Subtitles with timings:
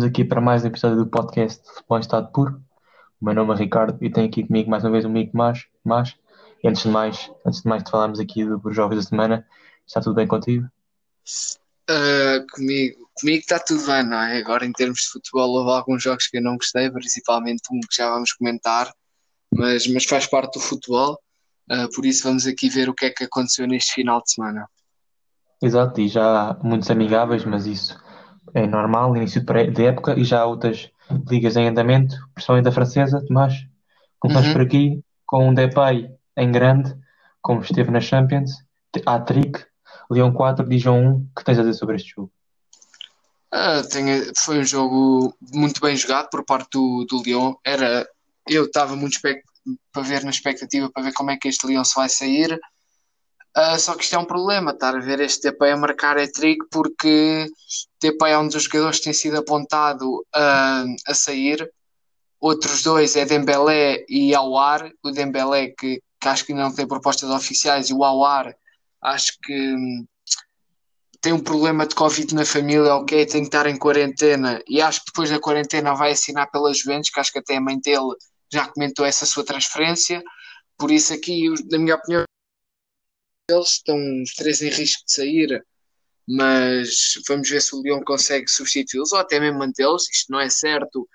[0.00, 2.62] Estamos aqui para mais um episódio do podcast Futebol em Estado Puro.
[3.20, 5.66] O meu nome é Ricardo e tenho aqui comigo mais uma vez o amigo Mas.
[5.84, 6.16] Mas.
[6.64, 9.46] E antes de mais, antes de mais de falarmos aqui dos jogos da semana,
[9.86, 10.66] está tudo bem contigo?
[11.90, 14.38] Uh, comigo, comigo está tudo bem, não é?
[14.38, 17.94] Agora em termos de futebol houve alguns jogos que eu não gostei, principalmente um que
[17.94, 18.90] já vamos comentar,
[19.54, 21.20] mas, mas faz parte do futebol,
[21.70, 24.66] uh, por isso vamos aqui ver o que é que aconteceu neste final de semana.
[25.62, 28.00] Exato, e já muitos amigáveis, mas isso
[28.54, 30.90] é normal, início de época, e já há outras
[31.28, 33.54] ligas em andamento, principalmente a francesa, Tomás.
[34.18, 34.52] Começamos Uhum.
[34.54, 36.94] por aqui com um Depay em grande,
[37.42, 38.50] como esteve na Champions,
[39.06, 39.64] hat-trick,
[40.10, 42.32] Leão 4, Dijon 1, que tens a dizer sobre este jogo?
[43.52, 47.54] Ah, tenho- foi um jogo muito bem jogado por parte do, do Lyon.
[47.64, 48.06] Era,
[48.48, 49.18] eu estava muito
[49.92, 52.58] para ver na expectativa para ver como é que este Lyon se vai sair.
[53.54, 56.26] Ah, só que isto é um problema, estar a ver este Depay a marcar é
[56.28, 57.46] trigo porque
[58.00, 61.70] Depay é um dos jogadores que tem sido apontado ah, a sair.
[62.40, 64.90] Outros dois é Dembélé e Aouar.
[65.02, 68.54] O Dembélé que, que acho que ainda não tem propostas oficiais e o Aouar
[69.02, 70.06] acho que hum,
[71.20, 75.00] tem um problema de Covid na família, ok, tem que estar em quarentena e acho
[75.00, 78.14] que depois da quarentena vai assinar pela Juventus, que acho que até a mãe dele
[78.52, 80.22] já comentou essa sua transferência.
[80.78, 82.24] Por isso aqui, na minha opinião,
[83.50, 85.64] eles estão os três em risco de sair,
[86.28, 90.08] mas vamos ver se o Lyon consegue substituí-los ou até mesmo mantê-los.
[90.08, 91.08] Isto não é certo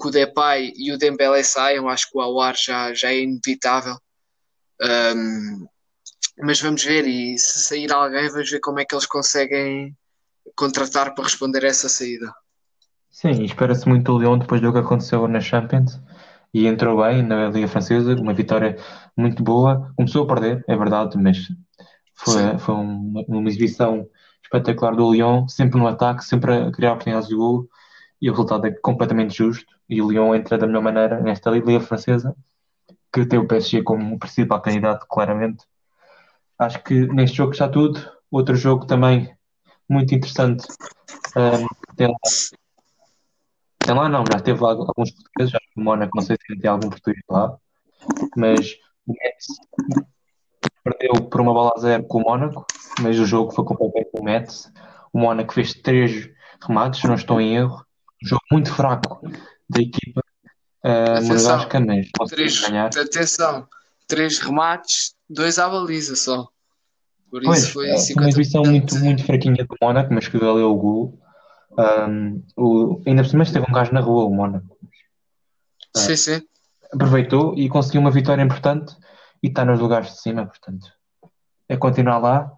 [0.00, 3.96] que o Depay e o Dembélé saiam, acho que o Aouar já, já é inevitável.
[4.80, 5.66] Ahm,
[6.40, 9.96] mas vamos ver, e se sair alguém, vamos ver como é que eles conseguem
[10.54, 12.32] contratar para responder a essa saída.
[13.10, 16.00] Sim, espera-se muito o Lyon depois do que aconteceu na Champions
[16.54, 18.76] e entrou bem na Liga Francesa, uma vitória
[19.16, 19.92] muito boa.
[19.96, 21.48] Começou a perder, é verdade, mas
[22.18, 22.58] foi, Sim.
[22.58, 24.08] foi uma, uma exibição
[24.42, 27.68] espetacular do Lyon, sempre no ataque, sempre a criar oportunidades de gol
[28.20, 29.66] e o resultado é completamente justo.
[29.88, 32.34] E o Lyon entra da melhor maneira nesta Liga Francesa,
[33.12, 35.64] que tem o PSG como principal candidato, claramente.
[36.58, 38.00] Acho que neste jogo está tudo.
[38.30, 39.32] Outro jogo também
[39.88, 40.66] muito interessante.
[41.36, 42.18] um, tem lá
[43.78, 46.60] tem lá não, já teve lá alguns portugueses, acho que o Mónaco, não sei se
[46.60, 47.56] tem algum português lá,
[48.36, 48.76] mas
[49.06, 49.46] o Metz
[50.84, 52.66] perdeu por uma bola a zero com o Mónaco,
[53.00, 54.70] mas o jogo foi completamente com o Metz.
[55.12, 56.28] O Mónaco fez três
[56.66, 57.84] remates, não estou em erro.
[58.24, 59.20] Um jogo muito fraco
[59.68, 60.20] da equipa
[60.84, 61.80] uh, Atenção, monegasca,
[62.20, 62.86] mas três, ganhar.
[62.86, 63.66] atenção,
[64.06, 66.48] três remates, dois à baliza só.
[67.30, 68.70] Por isso Pois, foi eh, foi uma exibição 50%.
[68.70, 71.18] muito, muito fraquinha do Mónaco, mas que valeu o gol.
[71.78, 74.76] Um, o, ainda por cima esteve um gajo na rua, o Mónaco.
[75.96, 76.40] Uh, Sim, sim.
[76.92, 78.96] aproveitou e conseguiu uma vitória importante
[79.42, 80.92] e está nos lugares de cima, portanto.
[81.68, 82.52] É continuar lá.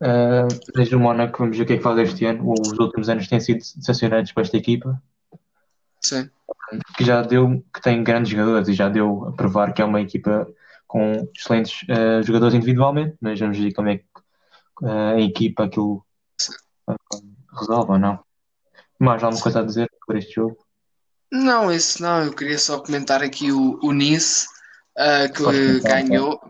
[0.00, 2.52] Uh, desde o Mónaco, vamos ver o que é que faz este ano.
[2.52, 5.00] Os últimos anos têm sido decepcionantes para esta equipa,
[6.00, 6.28] sim.
[6.96, 10.00] que já deu, que tem grandes jogadores e já deu a provar que é uma
[10.00, 10.46] equipa
[10.88, 14.04] com excelentes uh, jogadores individualmente, mas vamos ver como é que
[14.82, 16.04] uh, a equipa aquilo
[16.88, 16.96] uh,
[17.58, 18.18] resolve ou não.
[18.98, 20.58] Mais alguma coisa a dizer sobre este jogo?
[21.30, 24.46] Não, isso não, eu queria só comentar aqui o, o Nice,
[24.96, 26.40] ah, que ganhou.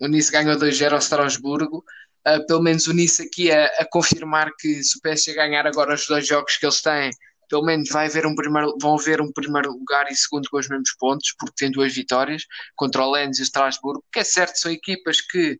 [0.00, 1.84] O Nice ganhou 2-0 ao Strasburgo.
[2.24, 5.94] Ah, pelo menos o Nice aqui a, a confirmar que se o PSG ganhar agora
[5.94, 7.10] os dois jogos que eles têm,
[7.48, 10.68] pelo menos vai haver um primeiro, vão haver um primeiro lugar e segundo com os
[10.68, 12.44] mesmos pontos, porque tem duas vitórias
[12.76, 15.58] contra o Lens e o Strasburgo, que é certo, são equipas que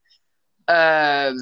[0.69, 1.32] ah,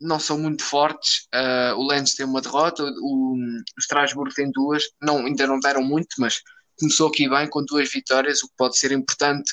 [0.00, 1.26] não são muito fortes.
[1.32, 5.82] Ah, o Lens tem uma derrota, o, o Strasburgo tem duas, não, ainda não deram
[5.82, 6.40] muito, mas
[6.78, 9.52] começou aqui bem com duas vitórias, o que pode ser importante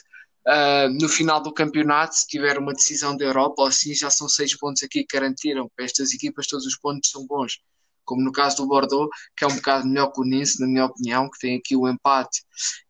[0.51, 4.57] ah, no final do campeonato, se tiver uma decisão da Europa, assim já são seis
[4.57, 7.59] pontos aqui que garantiram para estas equipas, todos os pontos são bons.
[8.03, 10.85] Como no caso do Bordeaux, que é um bocado melhor que o Nice, na minha
[10.85, 12.41] opinião, que tem aqui o empate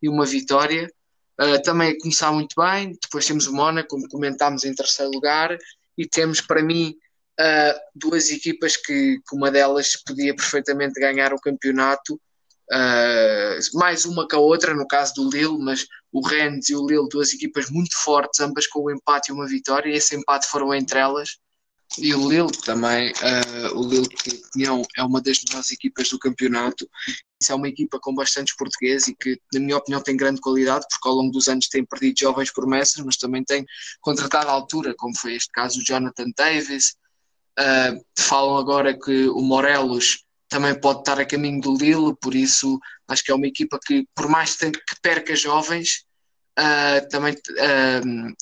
[0.01, 0.89] e uma vitória.
[1.37, 2.97] Ah, também a começar muito bem.
[3.01, 5.57] Depois temos o Mónaco, como comentámos, em terceiro lugar.
[5.97, 6.95] E temos, para mim,
[7.37, 12.17] ah, duas equipas que, que uma delas podia perfeitamente ganhar o campeonato,
[13.73, 17.07] mais uma que a outra, no caso do Lille, mas o Rennes e o Lille,
[17.09, 20.73] duas equipas muito fortes, ambas com o empate e uma vitória, e esse empate foram
[20.73, 21.37] entre elas.
[21.97, 24.41] E o Lille também, ah, o Lille que
[24.95, 26.87] é uma das melhores equipas do campeonato.
[27.41, 30.85] Isso é uma equipa com bastantes portugueses e que, na minha opinião, tem grande qualidade,
[30.89, 33.65] porque ao longo dos anos tem perdido jovens promessas, mas também tem
[34.01, 36.95] contratado à altura, como foi este caso o Jonathan Davis,
[37.59, 42.79] Uh, falam agora que o Morelos também pode estar a caminho do Lille, por isso
[43.07, 46.05] acho que é uma equipa que, por mais que perca jovens,
[46.57, 48.35] uh, também uh,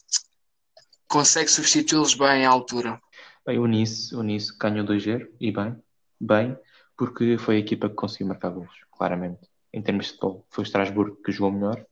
[1.07, 2.99] consegue substituí-los bem à altura.
[3.45, 5.75] Bem, o Nice, o Nice ganhou 2-0 e bem,
[6.19, 6.57] bem,
[6.97, 9.39] porque foi a equipa que conseguiu marcar gols, claramente.
[9.73, 11.85] em termos de futebol, foi o Strasbourg que jogou melhor,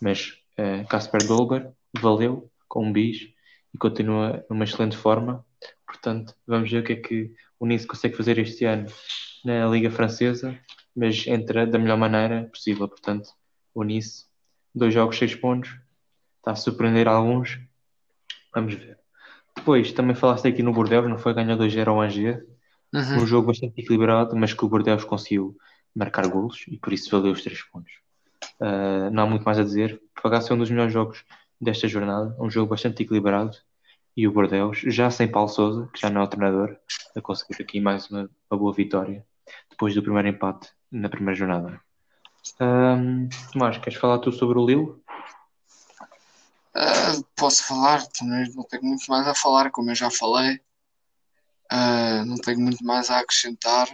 [0.00, 3.32] mas uh, Kasper Dolber valeu com um bis
[3.72, 5.44] e continua numa excelente forma.
[5.86, 8.86] Portanto, vamos ver o que é que o Nice consegue fazer este ano
[9.44, 10.58] na Liga Francesa,
[10.96, 12.88] mas entra da melhor maneira possível.
[12.88, 13.28] Portanto,
[13.74, 14.24] o Nice,
[14.74, 15.78] dois jogos, seis pontos,
[16.38, 17.60] está a surpreender alguns.
[18.54, 18.98] Vamos ver.
[19.54, 21.34] Depois, também falaste aqui no Bordeaux, não foi?
[21.34, 22.42] Ganhou 2-0 ao Angers.
[22.92, 23.22] Uhum.
[23.22, 25.56] Um jogo bastante equilibrado, mas que o Bordeaux conseguiu
[25.94, 27.92] marcar golos e por isso valeu os três pontos.
[28.58, 30.00] Uh, não há muito mais a dizer.
[30.20, 31.24] Pagasse é um dos melhores jogos
[31.60, 33.56] desta jornada, um jogo bastante equilibrado
[34.20, 36.76] e o Bordeaux, já sem Paulo Souza, que já não é o treinador,
[37.16, 39.26] a conseguir aqui mais uma, uma boa vitória
[39.70, 41.80] depois do primeiro empate na primeira jornada.
[42.60, 44.90] Um, Tomás, queres falar tu sobre o Lille?
[46.76, 50.60] Uh, posso falar, também não tenho muito mais a falar, como eu já falei.
[51.72, 53.88] Uh, não tenho muito mais a acrescentar.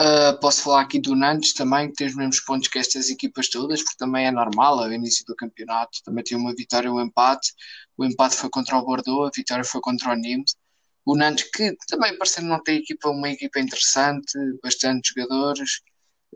[0.00, 3.48] Uh, posso falar aqui do Nantes também, que tem os mesmos pontos que estas equipas
[3.48, 6.02] todas, porque também é normal, ao início do campeonato.
[6.02, 7.52] Também tem uma vitória e um empate.
[7.96, 10.56] O empate foi contra o Bordeaux, a vitória foi contra o Nimes.
[11.04, 14.32] O Nantes, que também parecendo não tem equipa, uma equipa interessante,
[14.62, 15.80] bastante jogadores,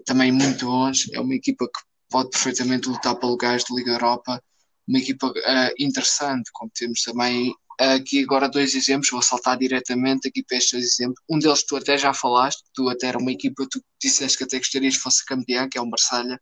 [0.05, 1.09] também muito bons.
[1.13, 4.43] É uma equipa que pode perfeitamente lutar para lugares de Liga Europa.
[4.87, 10.43] Uma equipa uh, interessante, como temos também aqui agora dois exemplos, vou saltar diretamente aqui
[10.43, 11.23] para estes dois exemplos.
[11.29, 14.59] Um deles tu até já falaste, tu até era uma equipa, tu disseste que até
[14.59, 16.41] gostarias que fosse campeão, que é o Marselha.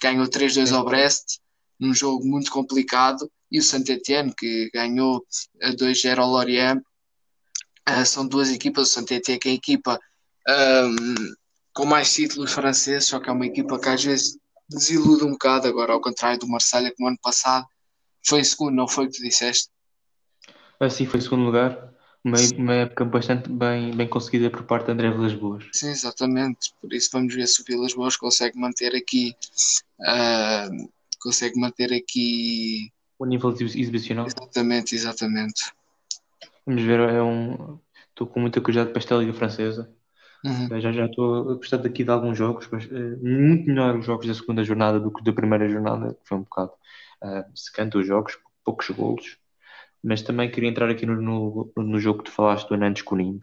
[0.00, 1.38] Ganhou 3-2 ao Brest,
[1.78, 5.24] num jogo muito complicado, e o Saint-Etienne, que ganhou
[5.62, 6.82] 2-0 ao Lorient.
[7.88, 9.98] Uh, são duas equipas, o Saint-Etienne que é a equipa
[10.48, 11.16] um,
[11.74, 14.38] com mais títulos franceses, só que é uma equipa que às vezes
[14.68, 17.66] desilude um bocado, agora ao contrário do Marselha, que no ano passado
[18.26, 19.70] foi em segundo, não foi o que tu disseste?
[20.80, 21.88] Assim foi segundo lugar.
[22.24, 25.64] Uma, uma época bastante bem, bem conseguida por parte de André Vilas Boas.
[25.72, 26.72] Sim, exatamente.
[26.80, 29.34] Por isso vamos ver se o Vilas Boas consegue manter aqui
[30.00, 30.90] uh,
[31.20, 34.26] consegue manter aqui o nível exibicional.
[34.26, 35.72] Exatamente, exatamente.
[36.66, 37.78] Vamos ver, é um.
[38.10, 39.92] Estou com muita curiosidade para esta Liga Francesa.
[40.44, 40.80] Uhum.
[40.80, 44.26] Já já estou a gostar daqui de alguns jogos, mas, uh, muito melhor os jogos
[44.26, 46.72] da segunda jornada do que da primeira jornada, que foi um bocado
[47.24, 49.38] uh, secante os jogos, poucos golos
[50.02, 53.16] mas também queria entrar aqui no, no, no jogo que tu falaste do Nantes com
[53.16, 53.40] o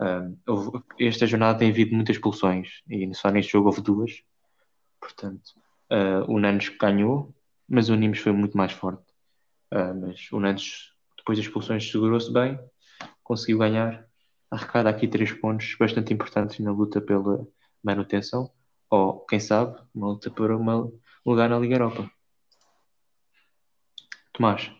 [0.00, 4.10] Uh, esta jornada tem havido muitas expulsões e só neste jogo houve duas.
[5.00, 5.52] Portanto,
[5.90, 7.34] uh, o Nantes ganhou,
[7.68, 9.02] mas o Nimes foi muito mais forte.
[9.72, 12.58] Uh, mas o Nantes, depois das expulsões, segurou-se bem,
[13.22, 14.06] conseguiu ganhar,
[14.50, 17.46] arrecada aqui três pontos bastante importantes na luta pela
[17.82, 18.50] manutenção,
[18.90, 20.92] ou quem sabe, uma luta por uma, um
[21.24, 22.10] lugar na Liga Europa.
[24.32, 24.70] Tomás,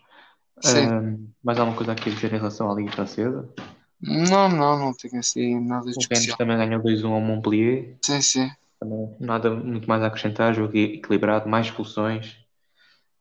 [0.65, 3.49] um, mais alguma coisa aqui a dizer em relação à Liga Francesa?
[4.01, 7.97] Não, não, não tenho assim nada de O Rennes também ganhou 2-1 ao Montpellier.
[8.03, 8.51] Sim, sim.
[8.85, 12.37] Também nada muito mais a acrescentar, jogo equilibrado, mais expulsões.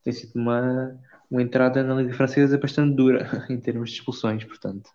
[0.02, 1.00] Tem sido uma,
[1.30, 4.90] uma entrada na Liga Francesa bastante dura em termos de expulsões, portanto.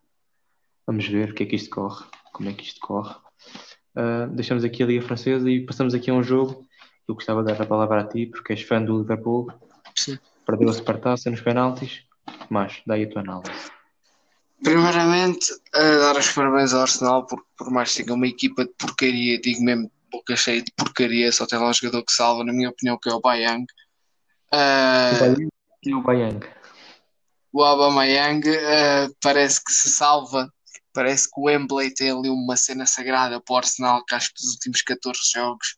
[0.86, 3.16] Vamos ver o que é que isto corre, como é que isto corre.
[3.95, 6.68] Uh, deixamos aqui a Liga Francesa e passamos aqui a um jogo.
[7.07, 9.51] Eu gostava de dar a palavra a ti, porque és fã do Liverpool.
[9.95, 10.19] Sim.
[10.45, 12.03] Perdeu a Supertaça nos penaltis.
[12.48, 13.72] Mas, daí a tua análise.
[14.63, 18.72] Primeiramente, a dar os parabéns ao Arsenal, porque por mais que tenha uma equipa de
[18.77, 22.54] porcaria, digo mesmo boca cheia de porcaria, só tem lá um jogador que salva, na
[22.54, 23.66] minha opinião, que é o Bayang.
[24.54, 26.46] Uh, o Bayang.
[27.51, 30.51] O Aubameyang uh, parece que se salva,
[30.94, 34.42] parece que o Wembley tem ali uma cena sagrada para o Arsenal, que acho que
[34.42, 35.78] dos últimos 14 jogos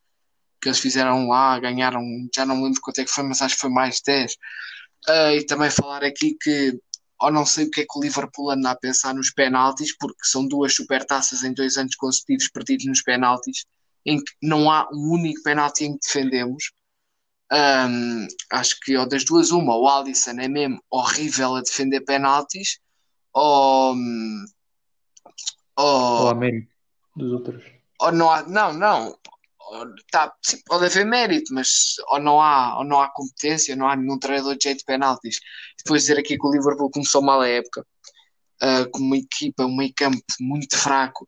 [0.61, 3.55] que eles fizeram lá, ganharam, já não me lembro quanto é que foi, mas acho
[3.55, 4.33] que foi mais 10.
[5.09, 6.79] Uh, e também falar aqui que,
[7.19, 10.23] ou não sei o que é que o Liverpool anda a pensar nos penaltis, porque
[10.23, 13.65] são duas supertaças em dois anos consecutivos perdidos nos penaltis,
[14.05, 16.71] em que não há um único penalti em que defendemos.
[17.51, 22.79] Um, acho que ou das duas, uma, o Alisson é mesmo horrível a defender penaltis,
[23.33, 23.95] ou.
[25.77, 26.71] Ou, ou a mérito
[27.15, 27.63] dos outros.
[27.99, 29.17] Ou não há, não, não
[30.11, 33.95] tá, sim, pode haver mérito, mas ou não há, ou não há competência, não há
[33.95, 35.39] nenhum treinador de jeito de penaltis.
[35.77, 37.85] Depois dizer aqui que o Liverpool começou mal a época,
[38.63, 41.27] uh, com uma equipa, um meio campo muito fraco,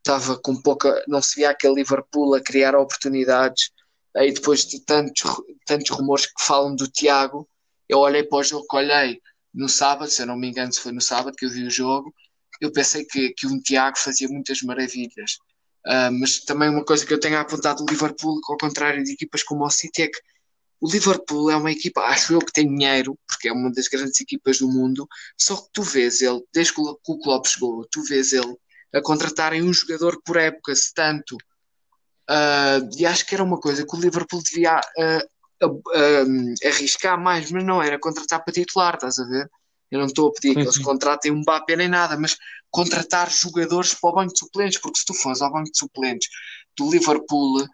[0.00, 3.70] estava com pouca, não se via aquele Liverpool a criar oportunidades.
[4.16, 5.22] Aí depois de tantos,
[5.66, 7.48] tantos rumores que falam do Tiago,
[7.88, 9.20] eu olhei para o jogo que olhei
[9.54, 11.70] no sábado, se eu não me engano, se foi no sábado que eu vi o
[11.70, 12.12] jogo,
[12.60, 15.38] eu pensei que, que um Tiago fazia muitas maravilhas
[15.86, 19.42] Uh, mas também uma coisa que eu tenho apontado do Liverpool, ao contrário de equipas
[19.42, 20.20] como o City, é que
[20.80, 24.20] o Liverpool é uma equipa, acho eu que tem dinheiro, porque é uma das grandes
[24.20, 25.06] equipas do mundo,
[25.38, 28.56] só que tu vês ele, desde que o Klopp chegou, tu vês ele
[28.94, 31.36] a contratarem um jogador por época, se tanto.
[32.28, 37.50] Uh, e acho que era uma coisa que o Liverpool devia uh, uh, arriscar mais,
[37.50, 39.50] mas não era contratar para titular, estás a ver?
[39.90, 42.36] Eu não estou a pedir que eles contratem um Mbappé nem nada, mas
[42.70, 46.28] contratar jogadores para o banco de suplentes, porque se tu fores ao banco de suplentes
[46.78, 47.66] do Liverpool,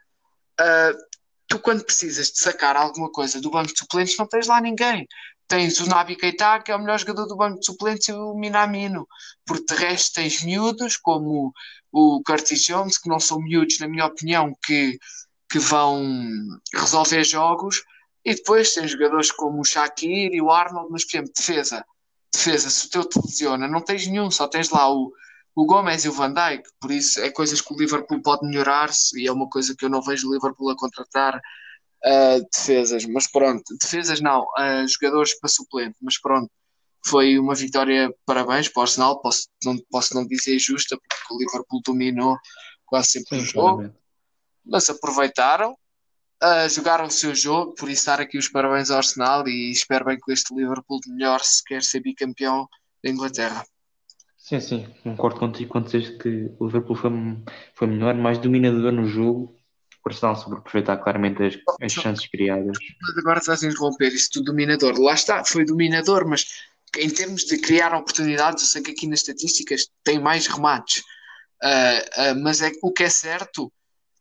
[1.46, 5.06] tu quando precisas de sacar alguma coisa do banco de suplentes não tens lá ninguém.
[5.48, 8.34] Tens o Nabi Keita, que é o melhor jogador do banco de suplentes, e o
[8.34, 9.06] Minamino.
[9.44, 11.52] Por de resto tens miúdos, como
[11.92, 14.98] o Curtis Jones, que não são miúdos, na minha opinião, que,
[15.48, 16.02] que vão
[16.74, 17.82] resolver jogos.
[18.24, 21.84] E depois tens jogadores como o Shakir e o Arnold, mas, por exemplo, defesa.
[22.32, 25.12] Defesa, se o teu te lesiona, não tens nenhum, só tens lá o,
[25.54, 26.68] o Gomes e o Van Dijk.
[26.80, 29.88] Por isso, é coisas que o Liverpool pode melhorar-se e é uma coisa que eu
[29.88, 31.40] não vejo o Liverpool a contratar
[32.06, 36.50] uh, defesas, mas pronto, defesas não, uh, jogadores para suplente, mas pronto,
[37.04, 41.38] foi uma vitória, parabéns para o Arsenal, posso não, posso não dizer justa, porque o
[41.38, 42.36] Liverpool dominou
[42.84, 43.94] quase sempre Sim, o jogo,
[44.64, 45.72] mas aproveitaram,
[46.42, 50.04] uh, jogaram o seu jogo, por isso dar aqui os parabéns ao Arsenal e espero
[50.04, 52.68] bem que este Liverpool melhor se quer ser bicampeão
[53.02, 53.64] da Inglaterra.
[54.38, 57.10] Sim, sim, concordo contigo quando dizes que o Liverpool foi,
[57.74, 59.55] foi melhor, mais dominador no jogo
[60.06, 62.76] o Arsenal sobre aproveitar claramente as, as chances criadas.
[63.18, 64.98] Agora estás a interromper isto do dominador.
[65.00, 66.46] Lá está, foi dominador, mas
[66.96, 71.02] em termos de criar oportunidades, eu sei que aqui nas estatísticas tem mais remates.
[71.62, 73.72] Uh, uh, mas é, o que é certo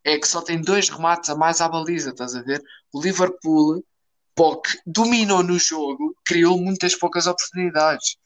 [0.04, 2.62] é que só tem dois remates a mais à baliza, estás a ver?
[2.94, 3.84] O Liverpool,
[4.36, 8.18] POC, dominou no jogo, criou muitas poucas oportunidades.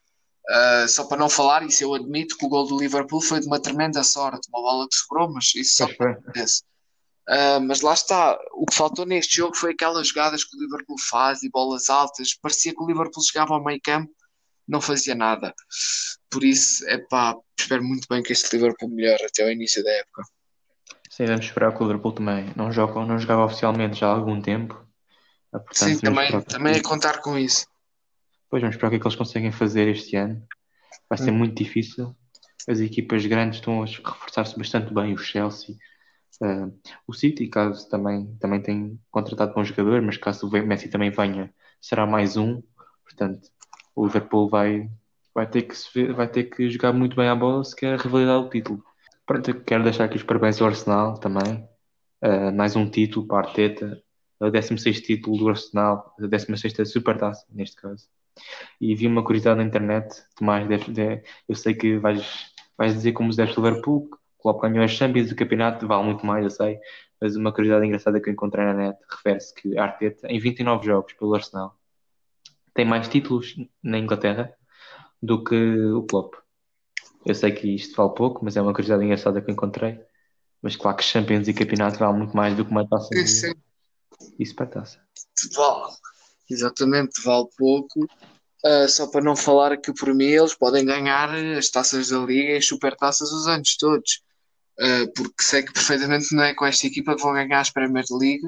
[0.49, 3.47] Uh, só para não falar, isso eu admito que o gol do Liverpool foi de
[3.47, 6.63] uma tremenda sorte, uma bola que sobrou, mas isso só acontece.
[7.29, 10.97] Uh, mas lá está, o que faltou neste jogo foi aquelas jogadas que o Liverpool
[10.97, 12.33] faz e bolas altas.
[12.33, 14.11] Parecia que o Liverpool chegava ao meio campo,
[14.67, 15.53] não fazia nada.
[16.31, 19.91] Por isso, é pá, espero muito bem que este Liverpool melhore até o início da
[19.91, 20.23] época.
[21.07, 24.41] Sim, vamos esperar que o Liverpool também não, joga, não jogava oficialmente já há algum
[24.41, 24.73] tempo.
[25.53, 27.67] Ah, portanto, Sim, também, também é contar com isso.
[28.49, 30.43] Pois vamos esperar o que é que eles conseguem fazer este ano.
[31.07, 31.37] Vai ser hum.
[31.37, 32.15] muito difícil.
[32.67, 35.75] As equipas grandes estão a reforçar-se bastante bem, o Chelsea
[36.41, 36.73] Uh,
[37.05, 41.53] o City, caso também, também tem contratado bom jogador, mas caso o Messi também venha,
[41.81, 42.61] será mais um.
[43.03, 43.49] Portanto,
[43.95, 44.89] o Liverpool vai,
[45.33, 48.49] vai, ter, que, vai ter que jogar muito bem a bola se quer revalidar o
[48.49, 48.83] título.
[49.25, 51.67] Pronto, quero deixar aqui os parabéns ao Arsenal também.
[52.23, 54.01] Uh, mais um título para a Arteta,
[54.39, 58.07] o 16 título do Arsenal, a 16 Supertaça, neste caso.
[58.79, 63.11] E vi uma curiosidade na internet, Tomás, deve, deve, eu sei que vais, vais dizer
[63.13, 66.79] como os deves Liverpool, Klopp ganhou as Champions, o campeonato vale muito mais, eu sei,
[67.21, 71.13] mas uma curiosidade engraçada que eu encontrei na net refere-se que Arteta, em 29 jogos
[71.13, 71.77] pelo Arsenal,
[72.73, 74.53] tem mais títulos na Inglaterra
[75.21, 76.35] do que o Klopp.
[77.25, 79.99] Eu sei que isto vale pouco, mas é uma curiosidade engraçada que eu encontrei.
[80.61, 83.55] Mas claro que Champions e campeonato vale muito mais do que uma taça de...
[84.37, 84.99] e supertaça.
[85.53, 85.93] Vale,
[86.49, 88.05] exatamente, vale pouco.
[88.65, 92.53] Uh, só para não falar que por mim eles podem ganhar as taças da Liga
[92.53, 94.21] e as supertaças os anos todos.
[94.79, 98.05] Uh, porque sei que perfeitamente não é com esta equipa que vão ganhar as Premier
[98.11, 98.45] League.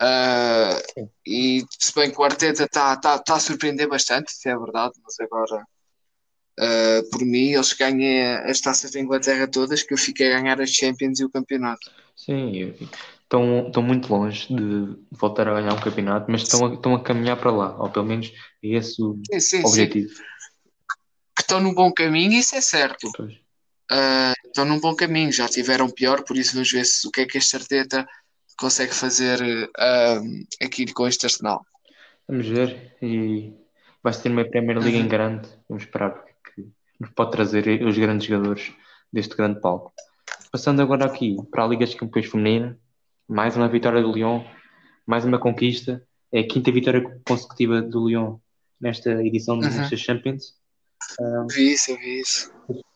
[0.00, 4.56] Uh, e se bem que o Arteta está tá, tá a surpreender bastante, isso é
[4.56, 5.64] verdade, mas agora
[6.60, 10.60] uh, por mim eles ganhem as taças da Inglaterra todas, que eu fiquei a ganhar
[10.60, 11.90] as Champions e o campeonato.
[12.16, 12.74] Sim,
[13.22, 17.02] estão, estão muito longe de voltar a ganhar um campeonato, mas estão a, estão a
[17.02, 20.08] caminhar para lá, ou pelo menos é esse o sim, sim, objetivo.
[20.08, 20.22] Sim.
[21.36, 23.08] Que estão no bom caminho, isso é certo.
[23.16, 23.47] Pois
[23.92, 27.22] uh, estão num bom caminho, já tiveram pior, por isso vamos ver se, o que
[27.22, 28.06] é que este Arteta
[28.58, 31.64] consegue fazer uh, aqui com este Arsenal.
[32.26, 33.52] Vamos ver, e
[34.02, 35.04] vai ser uma Premier League uhum.
[35.04, 36.22] em grande, vamos esperar
[36.54, 36.66] que
[37.00, 38.72] nos pode trazer os grandes jogadores
[39.12, 39.92] deste grande palco.
[40.50, 42.78] Passando agora aqui para a Liga dos Campeões Feminina,
[43.26, 44.42] mais uma vitória do Lyon,
[45.06, 46.02] mais uma conquista,
[46.32, 48.38] é a quinta vitória consecutiva do Lyon
[48.80, 49.88] nesta edição uhum.
[49.88, 50.54] dos Champions.
[51.20, 52.52] Um, vi isso, vi isso.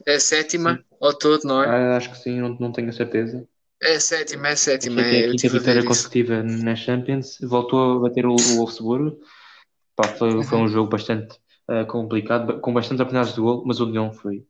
[0.07, 0.85] É sétima sim.
[1.01, 1.67] ao todo, não é?
[1.67, 3.47] Ah, acho que sim, não, não tenho a certeza.
[3.81, 5.01] É sétima, é sétima.
[5.01, 7.39] É a quinta vitória consecutiva na Champions.
[7.41, 9.19] Voltou a bater o, o Wolfsburgo.
[9.97, 10.43] Pá, foi, uhum.
[10.43, 11.37] foi um jogo bastante
[11.69, 14.47] uh, complicado, com bastantes oportunidades de gol, mas o Lyon foi,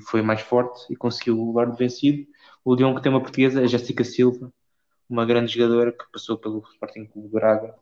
[0.00, 2.26] foi mais forte e conseguiu levar de vencido.
[2.64, 4.52] O Lyon que tem uma portuguesa, a Jéssica Silva,
[5.08, 7.74] uma grande jogadora que passou pelo Sporting Clube Braga,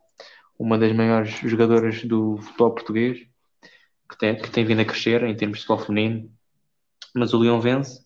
[0.57, 3.27] uma das maiores jogadoras do futebol português
[4.09, 6.31] que tem, que tem vindo a crescer em termos de futebol feminino,
[7.13, 8.05] mas o Leão vence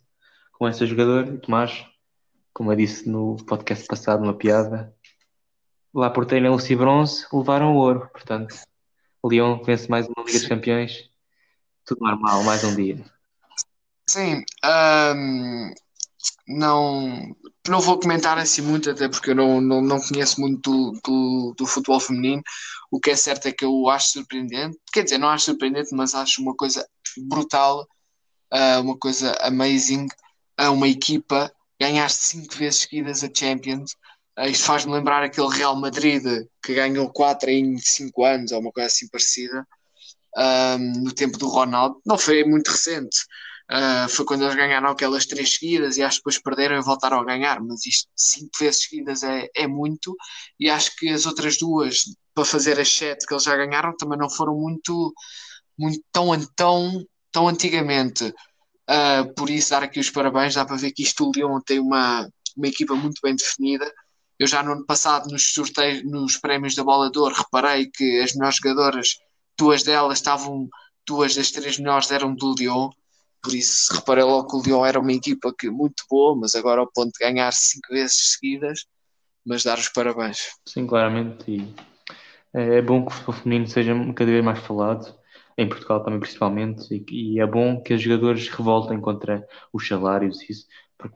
[0.54, 1.86] com essa jogadora, Tomás,
[2.54, 4.94] como eu disse no podcast passado, uma piada,
[5.94, 8.56] lá por terem Lucy Bronze, levaram o ouro, portanto,
[9.22, 11.10] o Leão vence mais uma Liga dos Campeões,
[11.86, 13.04] tudo normal, mais um dia.
[14.08, 15.74] Sim, um,
[16.48, 17.36] não,
[17.68, 21.56] não vou comentar assim muito, até porque eu não, não, não conheço muito do, do,
[21.58, 22.42] do, futebol feminino.
[22.92, 26.16] O que é certo é que eu acho surpreendente, quer dizer, não acho surpreendente, mas
[26.16, 27.88] acho uma coisa brutal,
[28.54, 30.08] uh, uma coisa amazing,
[30.60, 33.94] uma equipa ganhar cinco vezes seguidas a Champions.
[34.38, 36.24] Uh, isto faz-me lembrar aquele Real Madrid
[36.64, 39.68] que ganhou quatro em cinco anos, ou uma coisa assim parecida,
[40.80, 42.02] no tempo do Ronaldo.
[42.06, 43.18] Não foi muito recente
[43.72, 47.20] Uh, foi quando eles ganharam aquelas três seguidas e acho que depois perderam e voltaram
[47.20, 50.16] a ganhar, mas isto cinco vezes seguidas é, é muito
[50.60, 54.18] e acho que as outras duas para fazer as sete que eles já ganharam também
[54.18, 55.14] não foram muito,
[55.78, 58.34] muito tão, tão, tão antigamente.
[58.90, 61.80] Uh, por isso dar aqui os parabéns, dá para ver que isto o Lyon tem
[61.80, 63.92] uma, uma equipa muito bem definida.
[64.40, 68.20] Eu já no ano passado nos sorteios, nos prémios da Bola de Ouro, reparei que
[68.22, 69.10] as melhores jogadoras,
[69.56, 70.68] duas delas estavam,
[71.06, 72.90] duas das três melhores eram do Lyon
[73.42, 76.82] por isso reparei logo que o Lyon era uma equipa que muito boa, mas agora
[76.82, 78.86] ao ponto de ganhar cinco vezes seguidas,
[79.46, 80.50] mas dar os parabéns.
[80.68, 81.50] Sim, claramente.
[81.50, 81.74] E
[82.54, 85.16] é bom que o futebol feminino seja cada vez mais falado,
[85.58, 90.42] em Portugal também principalmente, e, e é bom que os jogadores revoltem contra os salários,
[90.50, 90.68] isso,
[90.98, 91.16] porque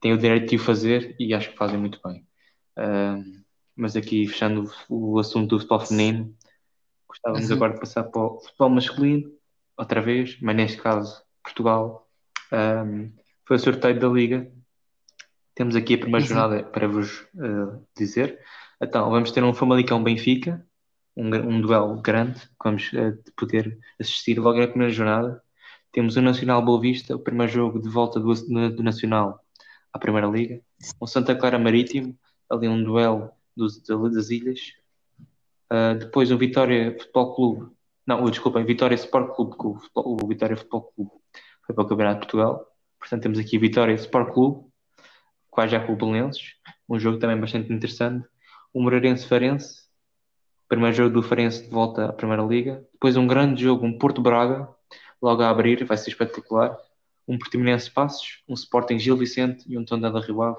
[0.00, 2.26] têm o direito de o fazer e acho que fazem muito bem.
[2.78, 3.42] Uh,
[3.76, 6.34] mas aqui, fechando o, o assunto do futebol feminino,
[7.08, 7.56] gostávamos uhum.
[7.56, 9.32] agora de passar para o futebol masculino,
[9.76, 12.06] outra vez, mas neste caso Portugal.
[12.52, 13.10] Um,
[13.44, 14.50] foi o sorteio da Liga.
[15.54, 16.28] Temos aqui a primeira uhum.
[16.28, 18.38] jornada para vos uh, dizer.
[18.80, 20.64] Então, vamos ter um Famalicão Benfica,
[21.16, 25.42] um, um duelo grande, que vamos uh, poder assistir logo na primeira jornada.
[25.90, 29.40] Temos o Nacional Boa Vista, o primeiro jogo de volta do, do Nacional
[29.92, 30.60] à Primeira Liga.
[31.00, 32.16] Um Santa Clara Marítimo,
[32.48, 34.74] ali um duelo dos, das ilhas.
[35.72, 37.72] Uh, depois um Vitória Futebol Clube,
[38.06, 39.56] não, desculpem, Vitória Sport Clube,
[39.94, 41.10] o, o Vitória Futebol Clube
[41.68, 42.66] foi para o Campeonato de Portugal.
[42.98, 44.66] Portanto, temos aqui Vitória Sport Clube,
[45.50, 46.54] quase já com o Belenenses,
[46.88, 48.26] um jogo também bastante interessante.
[48.72, 49.82] O Moreirense Farense,
[50.66, 52.82] primeiro jogo do Farense de volta à Primeira Liga.
[52.92, 54.66] Depois um grande jogo, um Porto Braga,
[55.20, 56.74] logo a abrir, vai ser espetacular.
[57.26, 60.58] Um Portimonense Passos, um Sporting Gil Vicente e um Tondela Ave.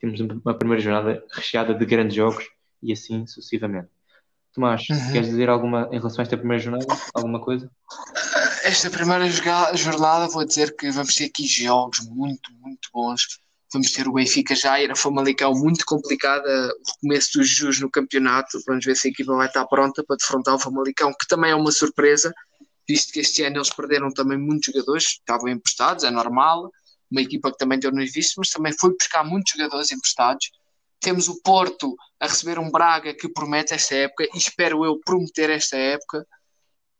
[0.00, 2.44] Temos uma primeira jornada recheada de grandes jogos
[2.82, 3.88] e assim sucessivamente.
[4.52, 5.12] Tomás, uhum.
[5.12, 6.86] queres dizer alguma em relação a esta primeira jornada?
[7.14, 7.70] Alguma coisa?
[8.62, 9.28] Esta primeira
[9.74, 13.40] jornada vou dizer que vamos ter aqui jogos muito, muito bons.
[13.72, 17.90] Vamos ter o Benfica já ir a Famalicão muito complicada, o começo dos jus no
[17.90, 18.58] campeonato.
[18.66, 21.54] Vamos ver se a equipa vai estar pronta para defrontar o Famalicão, que também é
[21.54, 22.32] uma surpresa,
[22.88, 26.70] visto que este ano eles perderam também muitos jogadores, estavam emprestados, é normal.
[27.10, 30.50] Uma equipa que também deu nos vistos, mas também foi buscar muitos jogadores emprestados.
[31.00, 35.50] Temos o Porto a receber um Braga que promete esta época e espero eu prometer
[35.50, 36.26] esta época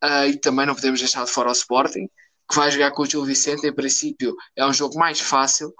[0.02, 2.08] Uh, e também não podemos deixar de fora o Sporting,
[2.48, 3.66] que vai jogar com o Gil Vicente.
[3.66, 5.72] Em princípio, é um jogo mais fácil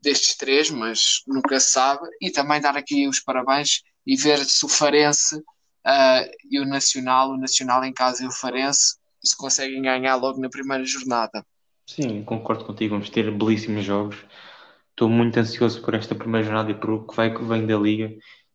[0.00, 2.08] destes três, mas nunca se sabe.
[2.20, 7.30] E também dar aqui os parabéns e ver se o Farense uh, e o Nacional,
[7.30, 11.44] o Nacional em casa e o Farense, se conseguem ganhar logo na primeira jornada.
[11.86, 12.94] Sim, concordo contigo.
[12.94, 14.16] Vamos ter belíssimos jogos.
[14.90, 17.76] Estou muito ansioso por esta primeira jornada e por o que vai que vem da
[17.76, 18.10] Liga.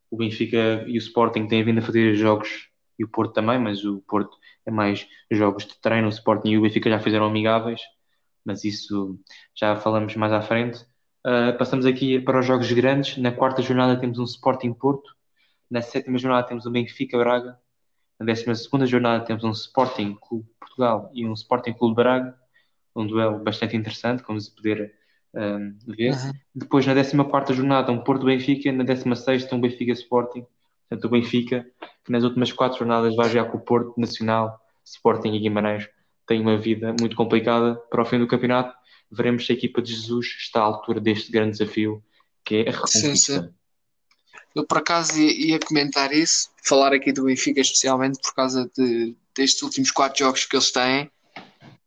[0.10, 2.71] O Benfica e o Sporting têm vindo a fazer jogos
[3.02, 6.08] e o Porto também, mas o Porto é mais jogos de treino.
[6.08, 7.82] O Sporting e o Benfica já fizeram amigáveis,
[8.46, 9.20] mas isso
[9.56, 10.86] já falamos mais à frente.
[11.26, 13.18] Uh, passamos aqui para os jogos grandes.
[13.18, 15.16] Na quarta jornada temos um Sporting Porto.
[15.70, 17.58] Na sétima jornada temos um Benfica Braga.
[18.20, 22.36] Na décima segunda jornada temos um Sporting Clube Portugal e um Sporting Clube Braga.
[22.96, 24.94] Um duelo bastante interessante, como se poder
[25.34, 26.12] um, ah, ver.
[26.12, 26.32] Uhum.
[26.54, 28.72] Depois, na décima quarta jornada, um Porto Benfica.
[28.72, 30.46] Na décima sexta, um Benfica Sporting.
[30.88, 31.66] Portanto, o Benfica,
[32.04, 35.88] que nas últimas quatro jornadas vai jogar com o Porto Nacional, Sporting e Guimarães,
[36.28, 38.76] tem uma vida muito complicada para o fim do campeonato.
[39.12, 42.04] Veremos se a equipa de Jesus está à altura deste grande desafio,
[42.46, 43.00] que é a reconquista.
[43.00, 43.50] Sim, sim.
[44.56, 49.62] Eu, por acaso, ia, comentar isso, falar aqui do Benfica, especialmente por causa de, destes
[49.62, 51.10] últimos quatro jogos que eles têm,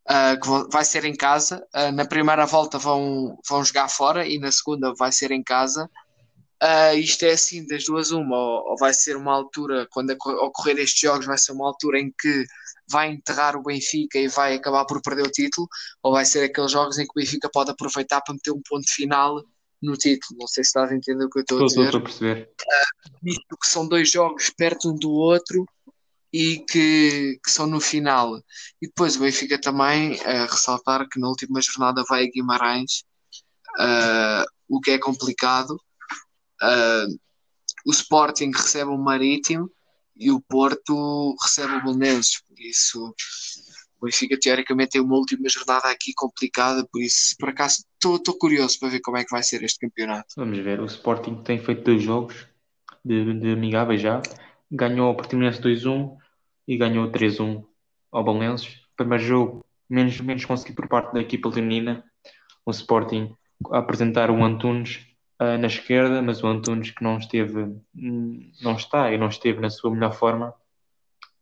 [0.09, 1.67] uh, que vai ser em casa.
[1.75, 5.91] Uh, na primeira volta vão, vão jogar fora e na segunda vai ser em casa.
[6.65, 10.79] Uh, isto é assim, das duas, uma, ou, ou, vai ser uma altura, quando ocorrer
[10.79, 12.47] estes jogos, vai ser uma altura em que
[12.91, 15.69] vai enterrar o Benfica e vai acabar por perder o título,
[16.03, 18.91] ou vai ser aqueles jogos em que o Benfica pode aproveitar para meter um ponto
[18.91, 19.45] final
[19.83, 20.39] no título.
[20.41, 21.85] Não sei se estás a entender o que eu estou, a dizer.
[21.85, 22.51] Estou a perceber.
[22.63, 25.67] Uh, visto que são dois jogos perto um do outro
[26.33, 28.39] e que, que são no final.
[28.81, 33.05] E depois o Benfica também a ressaltar que na última jornada vai a Guimarães,
[33.79, 35.79] uh, o que é complicado
[36.63, 37.19] Uh,
[37.87, 39.71] o Sporting recebe o Marítimo
[40.17, 42.41] e o Porto recebe o Belenenses.
[42.43, 43.15] Por isso
[44.01, 48.79] O Benfica, teoricamente, tem uma última jornada aqui complicada, por isso, por acaso, estou curioso
[48.79, 50.35] para ver como é que vai ser este campeonato.
[50.37, 50.81] Vamos ver.
[50.81, 52.47] O Sporting tem feito dois jogos
[53.05, 54.23] de, de amigáveis já.
[54.71, 56.17] Ganhou o Portimonense 2-1
[56.67, 57.65] e ganhou 3-1
[58.13, 58.87] ao Balenços.
[58.97, 62.05] Primeiro jogo menos, menos conseguido por parte da equipa leonina.
[62.65, 63.35] O Sporting
[63.71, 65.07] a apresentar o Antunes
[65.41, 69.71] uh, na esquerda, mas o Antunes que não esteve, não está e não esteve na
[69.71, 70.55] sua melhor forma,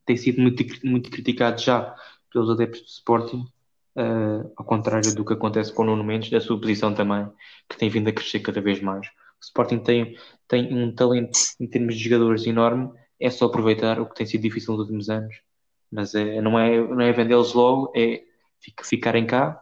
[0.05, 1.95] tem sido muito, muito criticado já
[2.33, 3.47] pelos adeptos do Sporting,
[3.97, 7.27] uh, ao contrário do que acontece com o Nuno Mendes, da sua posição também,
[7.69, 9.07] que tem vindo a crescer cada vez mais.
[9.07, 10.17] O Sporting tem,
[10.49, 14.43] tem um talento em termos de jogadores enorme, é só aproveitar o que tem sido
[14.43, 15.35] difícil nos últimos anos,
[15.91, 18.23] mas é, não é, não é vendê-los logo, é
[18.83, 19.61] ficarem cá,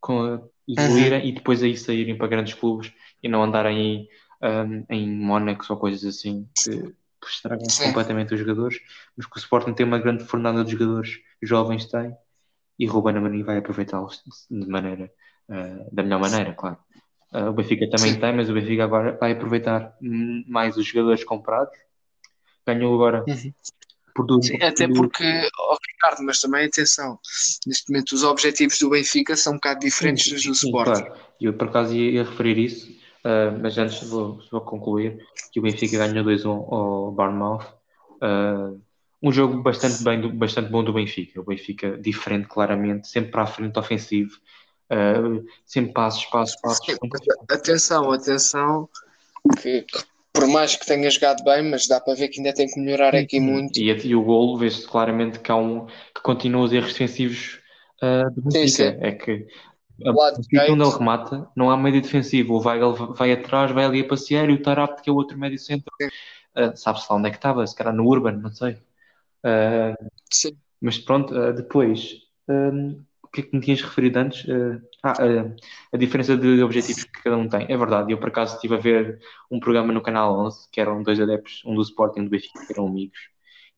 [0.00, 1.26] com, evoluírem uhum.
[1.26, 4.08] e depois aí saírem para grandes clubes e não andarem
[4.42, 6.94] um, em Mónaco ou coisas assim que,
[7.28, 7.86] estragam Sim.
[7.86, 8.80] completamente os jogadores.
[9.16, 12.16] Mas que o Sporting tem uma grande fornada de jogadores jovens tem
[12.78, 15.10] e Ruben Amorim vai aproveitá-los de maneira
[15.48, 16.78] uh, da melhor maneira, claro.
[17.32, 18.20] Uh, o Benfica também Sim.
[18.20, 21.76] tem, mas o Benfica agora vai aproveitar mais os jogadores comprados.
[22.66, 23.52] Ganhou agora uhum.
[24.14, 24.44] por tudo.
[24.44, 25.24] Sim, até porque,
[25.58, 27.18] oh, Ricardo, mas também atenção,
[27.66, 31.04] neste momento os objetivos do Benfica são um bocado diferentes sim, dos do sim, Sporting.
[31.04, 31.20] Claro.
[31.40, 32.90] Eu por acaso ia, ia referir isso,
[33.26, 35.18] uh, mas antes vou, vou concluir
[35.52, 37.64] que o Benfica ganhou 2-1 ao Bournemouth.
[38.22, 38.80] Uh,
[39.22, 41.40] um jogo bastante, bem, bastante bom do Benfica.
[41.40, 44.36] O Benfica diferente, claramente, sempre para a frente ofensivo,
[44.92, 46.96] uh, sempre passos, passos, passos.
[47.50, 48.88] Atenção, atenção,
[49.60, 49.84] que
[50.32, 53.14] por mais que tenha jogado bem, mas dá para ver que ainda tem que melhorar
[53.14, 53.78] aqui muito.
[53.78, 57.58] E, e o golo vê-se claramente que há um que continua os erros defensivos
[58.02, 58.68] uh, do Benfica.
[58.68, 58.98] Sim, sim.
[59.00, 59.46] É que
[60.04, 60.12] a
[60.66, 62.54] quando ele remata, não há médio defensivo.
[62.54, 65.38] O Weigl vai atrás, vai ali a passear e o Tarap, que é o outro
[65.38, 68.74] médio centro, uh, sabe-se lá onde é que estava, se calhar no Urban, não sei.
[69.42, 70.10] Uh,
[70.80, 72.16] mas pronto, uh, depois,
[72.48, 74.46] um, o que é que me tinhas referido antes?
[75.02, 75.14] Ah,
[75.92, 77.66] a diferença de objetivos que cada um tem.
[77.68, 81.02] É verdade, eu por acaso estive a ver um programa no Canal 11, que eram
[81.02, 83.18] dois adeptos, um do Sporting e um do Benfica, que eram amigos,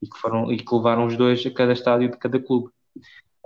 [0.01, 2.71] e que, foram, e que levaram os dois a cada estádio de cada clube.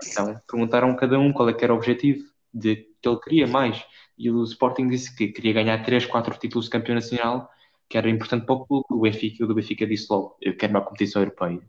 [0.06, 3.48] Então, perguntaram a cada um qual é que era o objetivo de que ele queria
[3.48, 3.84] mais.
[4.18, 7.50] E o Sporting disse que queria ganhar 3, 4 títulos de campeão nacional,
[7.89, 8.86] que era importante para o clube.
[8.89, 11.62] O Benfica, o Benfica disse logo, eu quero uma competição europeia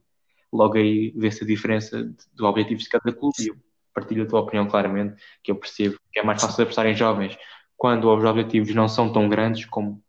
[0.54, 3.56] logo aí vê-se a diferença do objetivo de cada clube e eu
[3.92, 7.36] partilho a tua opinião claramente, que eu percebo que é mais fácil apostar em jovens
[7.76, 10.02] quando os objetivos não são tão grandes como,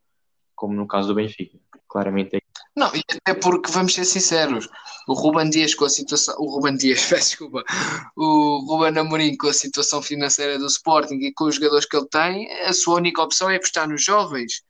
[0.56, 1.58] como no caso do Benfica.
[1.90, 2.40] Claramente é
[2.76, 4.68] não, e até porque vamos ser sinceros,
[5.08, 7.64] o Ruben Dias com a situação, o Ruben Dias, peço desculpa,
[8.16, 12.08] o Ruben Amorim com a situação financeira do Sporting e com os jogadores que ele
[12.08, 14.64] tem, a sua única opção é apostar nos jovens.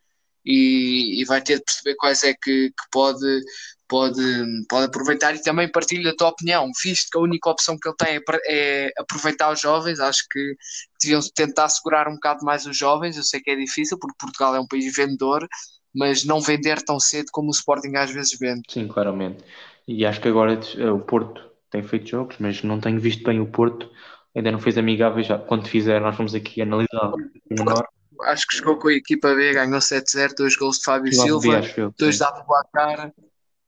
[0.47, 3.41] E, e vai ter de perceber quais é que, que pode
[3.87, 4.21] pode,
[4.67, 5.35] pode aproveitar.
[5.35, 8.21] E também partilho a tua opinião, visto que a única opção que ele tem é,
[8.47, 10.55] é aproveitar os jovens, acho que
[11.01, 14.55] deviam tentar segurar um bocado mais os jovens, eu sei que é difícil porque Portugal
[14.55, 15.47] é um país vendedor,
[15.95, 18.63] mas não vender tão cedo como o Sporting às vezes vende.
[18.69, 19.43] Sim, claramente.
[19.87, 23.39] E acho que agora eh, o Porto tem feito jogos, mas não tenho visto bem
[23.39, 23.89] o Porto,
[24.35, 27.13] ainda não fez amigáveis, já quando fizer nós vamos aqui analisar
[27.49, 27.87] menor.
[28.23, 31.91] Acho que jogou com a equipa B, ganhou 7-0, dois gols de Fábio Silva, B,
[31.97, 33.13] dois da Abubacar,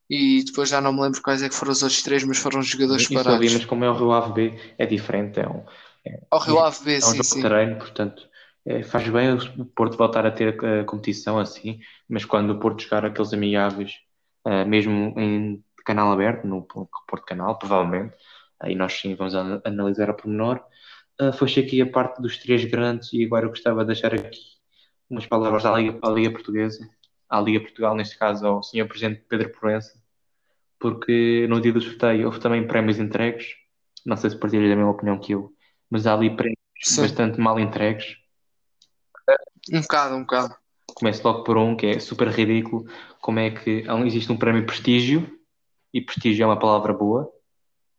[0.09, 2.61] e depois já não me lembro quais é que foram os outros três, mas foram
[2.61, 3.35] jogadores Isso parados.
[3.35, 5.39] Ali, mas como é o Rio Ave B, é diferente.
[5.39, 5.63] É um,
[6.05, 7.41] é, o Rio Ave B, é, sim, um jogo sim.
[7.41, 8.27] treino, portanto, é,
[8.83, 12.83] faz bem o Porto voltar a ter a, a, competição assim, mas quando o Porto
[12.83, 13.93] jogar aqueles amigáveis,
[14.45, 18.13] uh, mesmo em canal aberto, no Porto Canal, provavelmente,
[18.59, 20.61] aí nós sim vamos analisar a pormenor.
[21.21, 24.39] Uh, foi aqui a parte dos três grandes e agora eu gostava de deixar aqui
[25.09, 26.87] umas palavras à Liga, à Liga Portuguesa
[27.29, 28.87] à Liga Portugal, neste caso ao Sr.
[28.87, 30.01] Presidente Pedro Proença,
[30.79, 33.55] porque no dia do sorteio houve também prémios entregues.
[34.05, 35.53] Não sei se partilhas a mesma opinião que eu,
[35.89, 37.01] mas há ali prémios Sim.
[37.01, 38.17] bastante mal entregues.
[39.71, 40.55] Um bocado, um bocado.
[40.95, 42.87] Começo logo por um que é super ridículo.
[43.21, 45.39] Como é que existe um prémio prestígio,
[45.93, 47.31] e prestígio é uma palavra boa,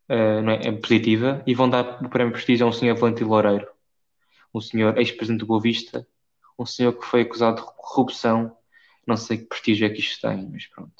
[0.09, 0.67] uh, não é?
[0.67, 3.67] é positiva, e vão dar o prémio prestígio a um senhor Valente Loureiro,
[4.53, 6.07] um senhor ex-presidente do Boa Vista,
[6.57, 8.55] um senhor que foi acusado de corrupção
[9.09, 10.93] não sei que prestígio é que isto tem, mas pronto.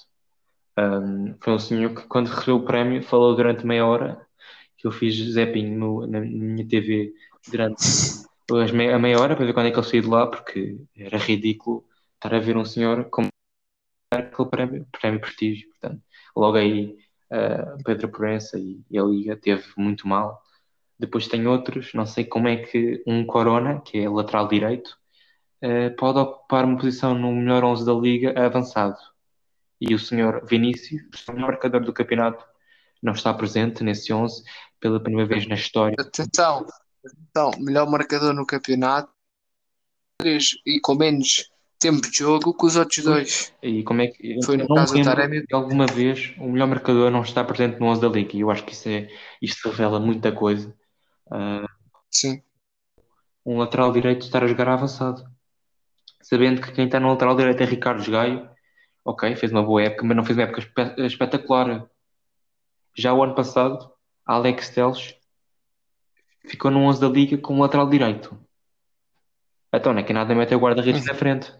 [0.75, 4.25] Um, foi um senhor que, quando recebeu o prémio, falou durante meia hora
[4.75, 7.13] que eu fiz zapping no, na minha TV
[7.51, 7.84] durante
[8.57, 11.85] a meia hora para ver quando é que ele saiu de lá, porque era ridículo
[12.15, 13.27] estar a ver um senhor com
[14.12, 15.69] aquele prémio, prémio prestígio.
[15.69, 16.01] Portanto,
[16.35, 16.97] logo aí
[17.31, 20.41] uh, Pedro Proença e, e a Liga teve muito mal.
[20.97, 24.97] Depois tem outros, não sei como é que um Corona, que é lateral direito,
[25.63, 28.97] uh, pode ocupar uma posição no melhor 11 da liga avançado.
[29.79, 32.43] E o senhor Vinícius, o melhor marcador do campeonato,
[33.01, 34.43] não está presente nesse 11
[34.79, 35.95] pela primeira vez na história.
[35.97, 36.65] Atenção,
[37.29, 39.12] então, melhor marcador no campeonato
[40.65, 43.53] e com menos tempo de jogo que os outros dois.
[43.63, 45.45] E como é que Foi no caso do Taremi.
[45.51, 48.65] alguma vez o melhor marcador não está presente no 11 da Liga e eu acho
[48.65, 49.07] que isso é
[49.41, 50.75] isto revela muita coisa.
[51.31, 51.65] Ah,
[52.12, 52.41] Sim.
[53.45, 55.23] um lateral direito estar a jogar avançado,
[56.21, 58.49] sabendo que quem está no lateral direito é Ricardo Gaio,
[59.05, 61.88] ok, fez uma boa época, mas não fez uma época espe- espetacular.
[62.97, 63.93] Já o ano passado,
[64.25, 65.15] Alex Telles
[66.47, 68.38] ficou no 11 da Liga como lateral direito.
[69.73, 71.54] Então, não é que nada mete o guarda-redes na frente.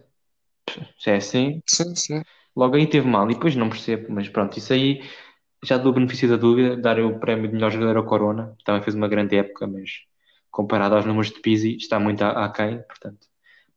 [1.00, 2.24] Se é assim, Sim, sim.
[2.56, 3.30] logo aí teve mal.
[3.30, 5.02] E depois não percebo, mas pronto, isso aí
[5.64, 6.76] já dou o benefício da dúvida.
[6.78, 10.02] Dar o prémio de melhor jogador ao Corona, também fez uma grande época, mas
[10.52, 13.28] comparado aos números de Pizzi, está muito aquém, portanto.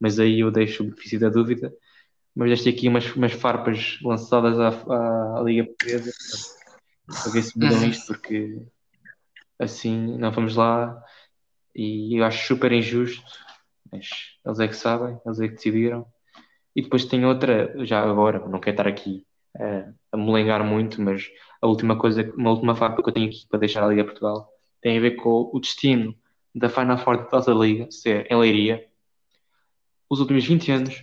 [0.01, 1.73] Mas aí eu deixo o benefício da dúvida.
[2.35, 4.69] Mas deixei aqui umas, umas farpas lançadas à,
[5.39, 6.11] à Liga Portuguesa
[7.07, 7.89] para ver se mudam Uhum.
[7.91, 8.59] isto, porque
[9.65, 11.03] assim não vamos lá
[11.75, 13.23] e eu acho super injusto,
[13.91, 14.09] mas
[14.45, 16.07] eles é que sabem, eles é que decidiram.
[16.75, 19.27] E depois tem outra, já agora, não quero estar aqui
[19.59, 23.47] eh, a molengar muito, mas a última coisa, uma última farpa que eu tenho aqui
[23.49, 24.49] para deixar a Liga Portugal
[24.81, 26.15] tem a ver com o destino
[26.55, 28.87] da Final Four da Taça Liga ser em Leiria.
[30.11, 31.03] Os últimos 20 anos,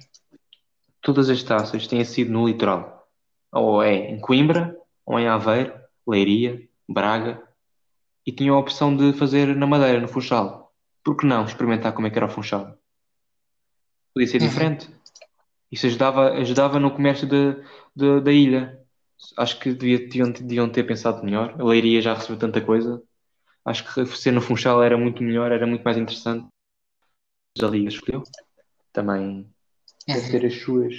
[1.01, 3.07] todas as taças têm sido no litoral.
[3.51, 5.73] Ou é em Coimbra, ou em Aveiro,
[6.05, 7.41] Leiria, Braga,
[8.29, 10.71] e tinham a opção de fazer na Madeira, no Funchal.
[11.03, 12.77] Por que não experimentar como é que era o Funchal?
[14.13, 14.47] Podia ser Uhum.
[14.47, 14.87] diferente.
[15.71, 17.55] Isso ajudava, ajudava no comércio de,
[17.95, 18.79] de- da ilha.
[19.35, 21.55] Acho que devia, deviam, deviam ter pensado melhor.
[21.59, 23.01] A Leiria já recebeu tanta coisa.
[23.65, 26.45] Acho que ser no Funchal era muito melhor, era muito mais interessante.
[27.61, 28.23] A Liga escolheu.
[28.93, 29.49] Também
[30.07, 30.31] deve Uhum.
[30.31, 30.93] ter as suas,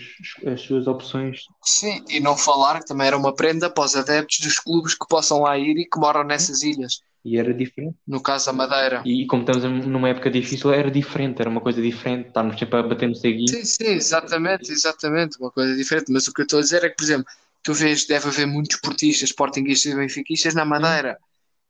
[0.53, 1.43] as suas opções.
[1.65, 5.07] Sim, e não falar que também era uma prenda para os adeptos dos clubes que
[5.09, 7.01] possam lá ir e que moram nessas ilhas.
[7.25, 7.97] E era diferente.
[8.07, 9.03] No caso da Madeira.
[9.05, 12.29] E como estamos numa época difícil, era diferente, era uma coisa diferente.
[12.29, 13.49] Estarmos sempre a bater no ceguinho.
[13.49, 16.11] Sim, sim, exatamente, exatamente, uma coisa diferente.
[16.11, 17.27] Mas o que eu estou a dizer é que, por exemplo,
[17.63, 21.19] tu vês, deve haver muitos portistas, sportinguistas e benfiquistas na Madeira.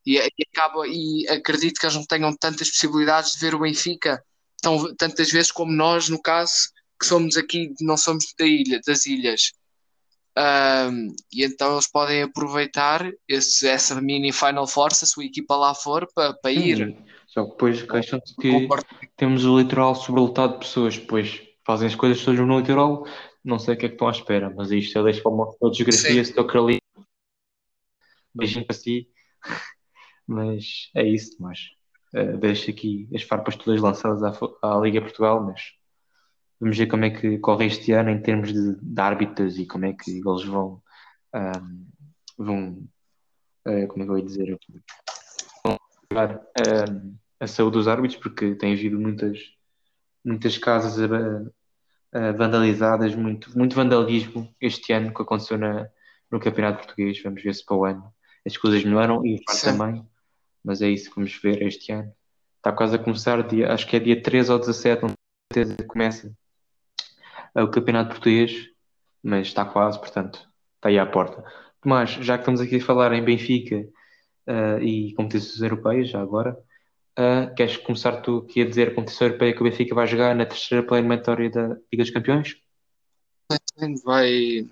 [0.06, 4.22] E, e acaba, e acredito que eles não tenham tantas possibilidades de ver o Benfica
[4.62, 9.06] tão, tantas vezes como nós, no caso, que somos aqui, não somos da ilha, das
[9.06, 9.52] ilhas.
[10.42, 15.54] Ahm, e então eles podem aproveitar esse, essa mini Final Four, se a sua equipa
[15.54, 16.96] lá for, para, para ir.
[17.26, 18.68] Só que depois queixam-se que
[19.18, 23.06] temos o litoral sobrelotado de pessoas, depois fazem as coisas todas no litoral,
[23.44, 25.44] não sei o que é que estão à espera, mas isto eu deixo para uma
[25.44, 26.78] outra geografia, se estou ali.
[28.34, 29.08] Beijinho para si.
[30.26, 31.58] Mas é isso, mas
[32.14, 35.72] eh, deixo aqui as farpas todas lançadas à, à Liga Portugal, mas
[36.60, 39.86] vamos ver como é que corre este ano em termos de, de árbitros e como
[39.86, 40.82] é que eles vão,
[41.32, 41.86] ahm,
[42.36, 42.88] vão
[43.66, 44.58] eh, como é que eu ia dizer?
[45.64, 45.76] Vão
[47.40, 49.38] a saúde dos árbitros, porque tem havido muitas,
[50.24, 51.50] muitas casas a-
[52.12, 55.88] a vandalizadas, muito, muito vandalismo este ano que aconteceu na,
[56.30, 57.22] no Campeonato Português.
[57.22, 58.12] Vamos ver se para o ano
[58.46, 60.04] as coisas melhoram e o VAR também,
[60.64, 62.12] mas é isso que vamos ver este ano.
[62.56, 65.10] Está quase a começar, dia, acho que é dia 13 ou 17, não
[65.52, 66.30] certeza começa
[67.54, 68.68] o Campeonato Português,
[69.22, 71.44] mas está quase, portanto, está aí à porta.
[71.80, 73.86] Tomás, já que estamos aqui a falar em Benfica
[74.46, 76.56] ah, e competições europeias, já agora,
[77.16, 80.34] ah, queres começar tu aqui a dizer a competição europeia que o Benfica vai jogar
[80.34, 82.56] na terceira pré-eliminatória da Liga dos Campeões?
[84.04, 84.68] vai,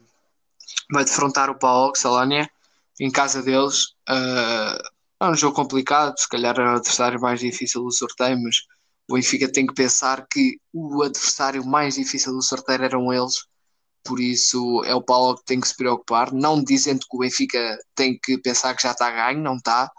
[0.92, 2.48] vai defrontar o PAOK Salónia
[3.00, 3.94] em casa deles.
[4.08, 4.78] Ah,
[5.20, 8.56] é um jogo complicado, se calhar é o adversário mais difícil do sorteio, mas
[9.08, 13.46] o Benfica tem que pensar que o adversário mais difícil do sorteio eram eles.
[14.04, 17.78] Por isso é o PAOK que tem que se preocupar, não dizendo que o Benfica
[17.94, 19.90] tem que pensar que já está ganho, não está,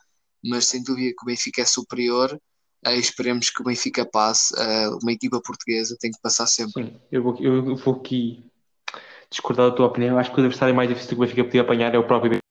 [0.43, 2.39] mas sem dúvida que o Benfica é superior.
[2.85, 4.53] Ah, esperemos que o Benfica passe.
[4.57, 6.85] Ah, uma equipa portuguesa tem que passar sempre.
[6.85, 8.43] Sim, eu vou, eu vou aqui
[9.29, 10.17] discordar da tua opinião.
[10.17, 12.45] Acho que o adversário mais difícil que o Benfica podia apanhar é o próprio Benfica.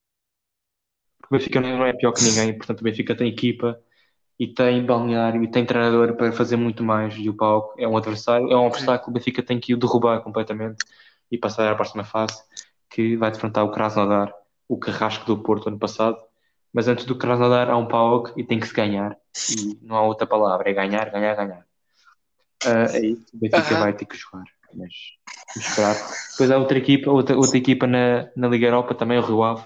[1.30, 3.80] O Benfica não é pior que ninguém, portanto o Benfica tem equipa
[4.38, 7.96] e tem balneário e tem treinador para fazer muito mais e o Pau é um
[7.96, 10.84] adversário, é um obstáculo, o Benfica tem que o derrubar completamente
[11.30, 12.40] e passar à próxima fase
[12.88, 14.32] que vai defrontar o Krasnodar,
[14.68, 16.16] o carrasco do Porto ano passado.
[16.72, 19.16] Mas antes do Krasnodar há um PAOK e tem que se ganhar.
[19.50, 21.66] E não há outra palavra, é ganhar, ganhar, ganhar.
[22.64, 23.80] Ah, é isso, o Benfica Aham.
[23.80, 24.92] vai ter que jogar mas
[25.56, 25.96] esperar.
[26.32, 29.64] Depois há outra equipa, outra, outra equipa na, na Liga Europa também, o Rio Ave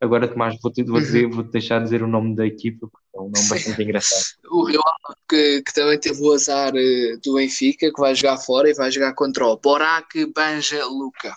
[0.00, 3.30] agora Tomás, vou-te vou dizer, vou deixar dizer o nome da equipa porque é um
[3.30, 7.90] nome bastante engraçado o Rio Ave que, que também teve o azar eh, do Benfica,
[7.92, 11.34] que vai jogar fora e vai jogar contra o Borac Banja Luka.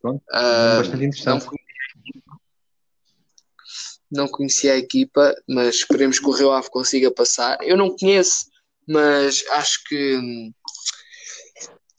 [0.00, 1.52] Pronto, Ah, bastante interessante não-
[4.10, 7.56] não conhecia a equipa, mas esperemos que o Rio Ave consiga passar.
[7.62, 8.44] Eu não conheço,
[8.86, 10.20] mas acho que,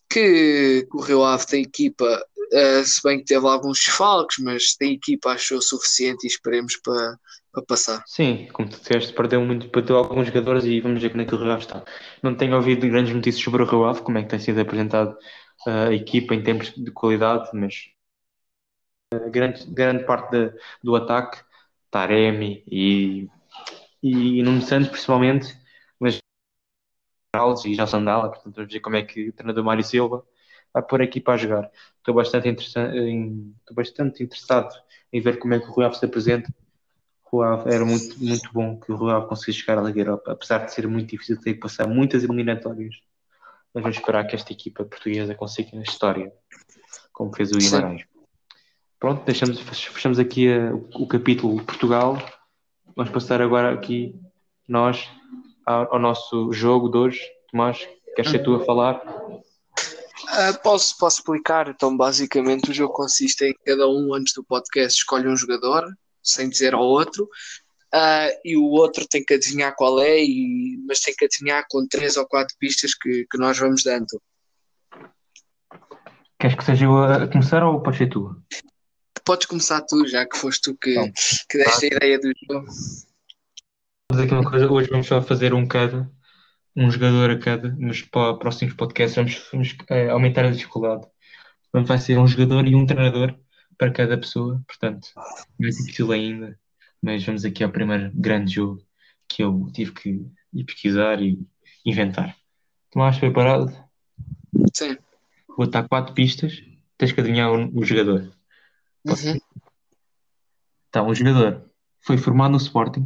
[0.10, 4.76] que, que o Rio Ave tem equipa, uh, se bem que teve alguns desfalques, mas
[4.76, 7.18] tem equipa, achou suficiente e esperemos para,
[7.52, 8.04] para passar.
[8.06, 11.36] Sim, como tu disseste, perdeu, muito, perdeu alguns jogadores e vamos ver como é que
[11.36, 11.84] o Rio Ave está.
[12.22, 15.18] Não tenho ouvido grandes notícias sobre o Rio Ave, como é que tem sido apresentado
[15.68, 17.76] uh, a equipa em termos de qualidade, mas
[19.32, 21.44] grande, grande parte de, do ataque,
[21.92, 23.28] Taremi e,
[24.02, 25.56] e Nuno Santos principalmente,
[26.00, 26.20] mas
[27.66, 30.24] e já Sandala, portanto vamos ver como é que o treinador Mário Silva
[30.74, 31.70] vai pôr a equipa a jogar.
[31.98, 34.74] Estou bastante, em, estou bastante interessado
[35.12, 36.54] em ver como é que o Rui Ave se apresenta.
[37.26, 40.02] O Rui Ave era muito, muito bom que o Rui Ave conseguisse chegar à Liga
[40.02, 42.96] Europa, apesar de ser muito difícil ter que passar muitas eliminatórias.
[43.74, 46.32] Mas vamos esperar que esta equipa portuguesa consiga na história,
[47.12, 48.04] como fez o Guimarães.
[49.00, 52.18] Pronto, deixamos, fechamos aqui uh, o, o capítulo Portugal.
[52.96, 54.16] Vamos passar agora aqui
[54.68, 55.10] nós
[55.66, 57.22] ao, ao nosso jogo de hoje.
[57.52, 59.02] Tomás, queres ser tu a falar?
[60.34, 61.70] Uh, posso, posso explicar.
[61.70, 65.86] Então, basicamente, o jogo consiste em cada um, antes do podcast, escolhe um jogador,
[66.22, 67.26] sem dizer ao outro,
[67.94, 71.88] uh, e o outro tem que adivinhar qual é, e, mas tem que adivinhar com
[71.88, 74.22] três ou quatro pistas que, que nós vamos dando.
[76.40, 78.36] Queres que seja eu a começar ou pode ser tu?
[79.24, 80.96] podes começar tu, já que foste tu que,
[81.50, 82.68] que deste a ideia do jogo.
[84.12, 86.12] Vamos aqui uma coisa, hoje vamos só fazer um cada,
[86.76, 91.06] um jogador a cada, mas para próximos podcasts vamos, vamos é, aumentar a dificuldade.
[91.72, 93.36] Portanto, vai ser um jogador e um treinador
[93.78, 95.08] para cada pessoa, portanto,
[95.60, 96.60] mais difícil ainda,
[97.02, 98.84] mas vamos aqui ao primeiro grande jogo
[99.28, 101.40] que eu tive que ir pesquisar e
[101.86, 102.36] inventar.
[102.92, 103.74] Tomás, preparado?
[104.74, 104.98] Sim.
[105.58, 106.64] Vou dar quatro pistas,
[106.98, 108.32] tens que adivinhar o, o jogador.
[109.06, 109.40] Uhum.
[110.90, 111.66] Então, o jogador
[112.02, 113.06] foi formado no Sporting,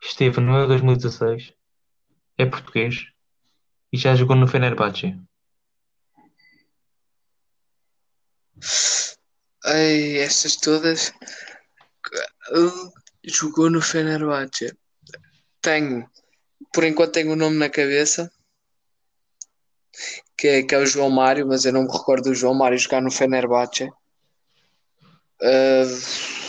[0.00, 1.52] esteve no Euro 2016,
[2.40, 3.06] é português
[3.92, 5.18] e já jogou no Fenerbahçe.
[9.64, 11.12] Ai, estas todas.
[12.52, 12.92] Uh,
[13.24, 14.76] jogou no Fenerbahçe.
[15.60, 16.08] Tenho,
[16.72, 18.30] por enquanto tenho o nome na cabeça,
[20.36, 22.78] que é, que é o João Mário, mas eu não me recordo do João Mário
[22.78, 23.90] jogar no Fenerbahçe.
[25.42, 26.39] Uh,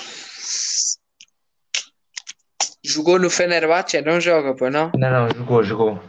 [2.84, 4.02] jogou no Fenerbahçe?
[4.02, 4.91] Não joga, pois não?
[4.96, 6.04] Não, não, jogou, jogou.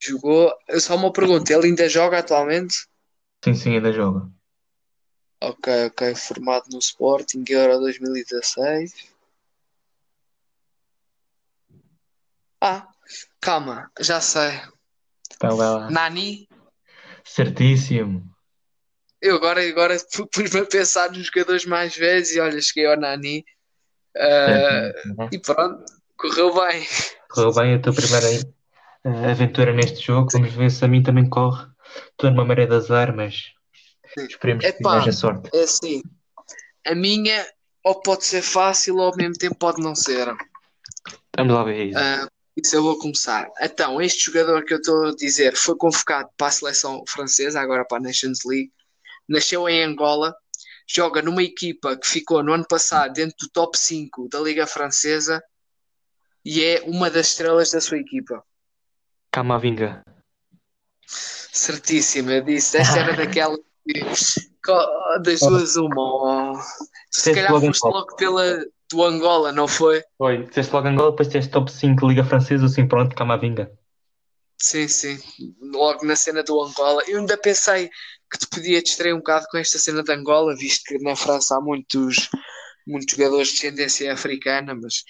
[0.00, 0.52] Jogou.
[0.78, 2.86] Só uma pergunta: ele ainda joga atualmente?
[3.44, 4.28] Sim, sim, ainda joga.
[5.40, 6.14] Ok, ok.
[6.14, 9.12] Formado no Sporting Euro 2016.
[12.60, 12.88] Ah,
[13.40, 14.60] calma, já sei.
[15.34, 15.90] Então, lá.
[15.90, 16.48] Nani?
[17.24, 18.28] Certíssimo.
[19.20, 19.96] Eu agora, agora
[20.32, 23.44] pus-me a pensar nos jogadores mais velhos e olha, cheguei ao Nani
[24.16, 25.84] uh, e pronto,
[26.16, 26.86] correu bem.
[27.30, 28.26] Correu bem a tua primeira
[29.04, 30.28] uh, aventura neste jogo.
[30.32, 31.66] Vamos ver se a mim também corre.
[32.10, 33.52] Estou numa maré de azar, mas
[34.16, 35.50] esperemos que haja sorte.
[35.54, 36.02] É assim,
[36.86, 37.46] a minha
[37.84, 40.26] ou pode ser fácil ou ao mesmo tempo pode não ser.
[41.36, 41.98] Vamos lá ver isso.
[41.98, 43.48] Uh, isso eu vou começar.
[43.60, 47.84] Então, este jogador que eu estou a dizer foi convocado para a seleção francesa, agora
[47.84, 48.72] para a Nations League
[49.28, 50.34] nasceu em Angola,
[50.88, 55.42] joga numa equipa que ficou no ano passado dentro do top 5 da Liga Francesa
[56.44, 58.42] e é uma das estrelas da sua equipa.
[59.30, 60.02] Camavinga.
[61.06, 62.78] Certíssimo, eu disse.
[62.78, 64.00] Esta era daquela que,
[65.22, 66.54] das duas uma.
[67.10, 70.02] Se calhar foste logo pela do Angola, não foi?
[70.16, 73.70] Foi, disseste logo Angola, depois disseste top 5 Liga Francesa, assim pronto, Camavinga.
[74.56, 75.18] Sim, sim,
[75.60, 77.02] logo na cena do Angola.
[77.06, 77.90] Eu ainda pensei
[78.30, 81.56] que te podia distrair um bocado com esta cena de Angola, visto que na França
[81.56, 82.28] há muitos,
[82.86, 85.04] muitos jogadores de descendência africana, mas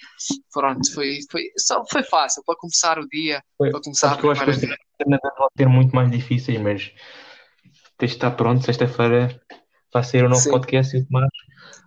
[0.53, 3.71] pronto, foi, foi, só, foi fácil para começar o dia, foi.
[3.71, 4.61] para começar Acho a primeira vez.
[5.37, 6.91] vão ter muito mais difíceis, mas
[7.97, 9.39] tens de estar pronto, sexta-feira
[9.93, 10.51] vai ser o novo Sim.
[10.51, 11.29] podcast e o Tomás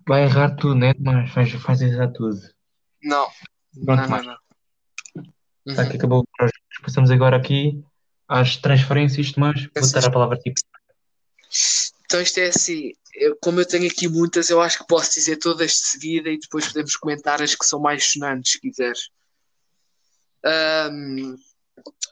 [0.07, 0.93] vai errar tudo, né?
[0.99, 2.39] Mas faz, faz errar tudo.
[3.03, 3.29] Não,
[3.85, 4.37] pronto, não, não, não.
[5.67, 5.77] Uhum.
[5.77, 6.25] Tá, que acabou.
[6.83, 7.83] Passamos agora aqui
[8.29, 9.69] às transferências, Tomás.
[9.75, 10.53] Vou dar a palavra a ti.
[12.05, 15.37] Então isto é assim, eu, como eu tenho aqui muitas, eu acho que posso dizer
[15.37, 19.09] todas de seguida e depois podemos comentar as que são mais sonantes, se quiseres.
[20.45, 21.37] Um,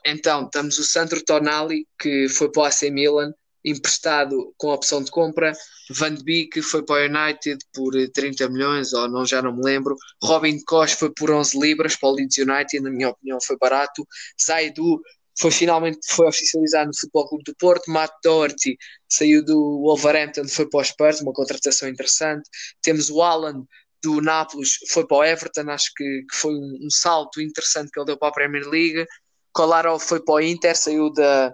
[0.05, 3.33] então, temos o Sandro Tonali, que foi para o AC Milan,
[3.63, 5.53] emprestado com opção de compra.
[5.91, 9.63] Van de Beek foi para o United por 30 milhões, ou não, já não me
[9.63, 9.95] lembro.
[10.23, 14.07] Robin Koch foi por 11 libras para o Leeds United, na minha opinião foi barato.
[14.43, 15.01] Zaidu
[15.39, 17.91] foi finalmente foi oficializado no Futebol Clube do Porto.
[17.91, 18.77] Matt Doherty
[19.09, 22.49] saiu do Wolverhampton, foi para o Spurs, uma contratação interessante.
[22.81, 23.65] Temos o Alan
[24.03, 27.99] do Nápoles foi para o Everton, acho que, que foi um, um, salto interessante que
[27.99, 29.05] ele deu para a Premier League.
[29.53, 31.53] Kolarov foi para o Inter, saiu da,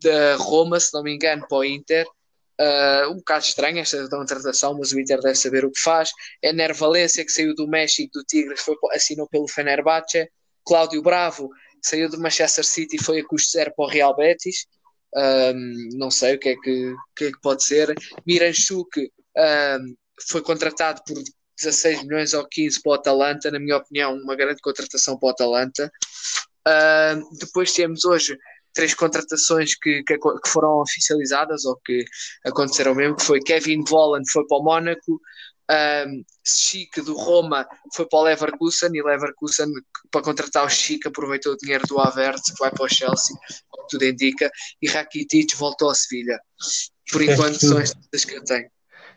[0.00, 2.06] da Roma, se não me engano, para o Inter.
[2.60, 6.10] Uh, um bocado estranho esta contratação, mas o Inter deve saber o que faz.
[6.42, 10.28] Ener Valência, que saiu do México, do Tigres, foi, assinou pelo Fenerbahçe.
[10.64, 11.50] Cláudio Bravo
[11.82, 14.66] saiu do Manchester City e foi a custo zero para o Real Betis.
[15.14, 17.94] Um, não sei o que é que, que, é que pode ser.
[18.26, 19.94] Miranchuk um,
[20.28, 21.22] foi contratado por
[21.58, 25.30] 16 milhões ou 15 para o Atalanta, na minha opinião, uma grande contratação para o
[25.30, 25.90] Atalanta.
[26.66, 28.38] Uh, depois temos hoje
[28.72, 32.04] três contratações que, que, que, foram oficializadas ou que
[32.44, 35.20] aconteceram mesmo, que foi Kevin Volland foi para o Mónaco,
[35.70, 39.68] um, Chic do Roma foi para o Leverkusen e Leverkusen
[40.10, 43.36] para contratar o Chic aproveitou o dinheiro do Havertz que vai para o Chelsea,
[43.68, 44.50] como tudo indica,
[44.80, 46.40] e Rakitic voltou ao Sevilha.
[47.10, 48.68] Por enquanto são estas que eu tenho.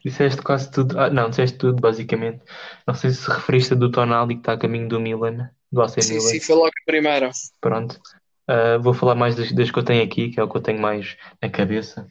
[0.06, 1.00] Disseste quase tudo.
[1.00, 2.44] Ah, não, disseste tudo, basicamente.
[2.86, 6.14] Não sei se referiste do Tonali que está a caminho do Milan, do AC sim,
[6.14, 6.30] Milan.
[6.30, 7.32] Sim, foi logo a primeira.
[7.60, 8.00] Pronto.
[8.48, 10.62] Uh, vou falar mais das, das, que eu tenho aqui, que é o que eu
[10.62, 12.08] tenho mais na cabeça.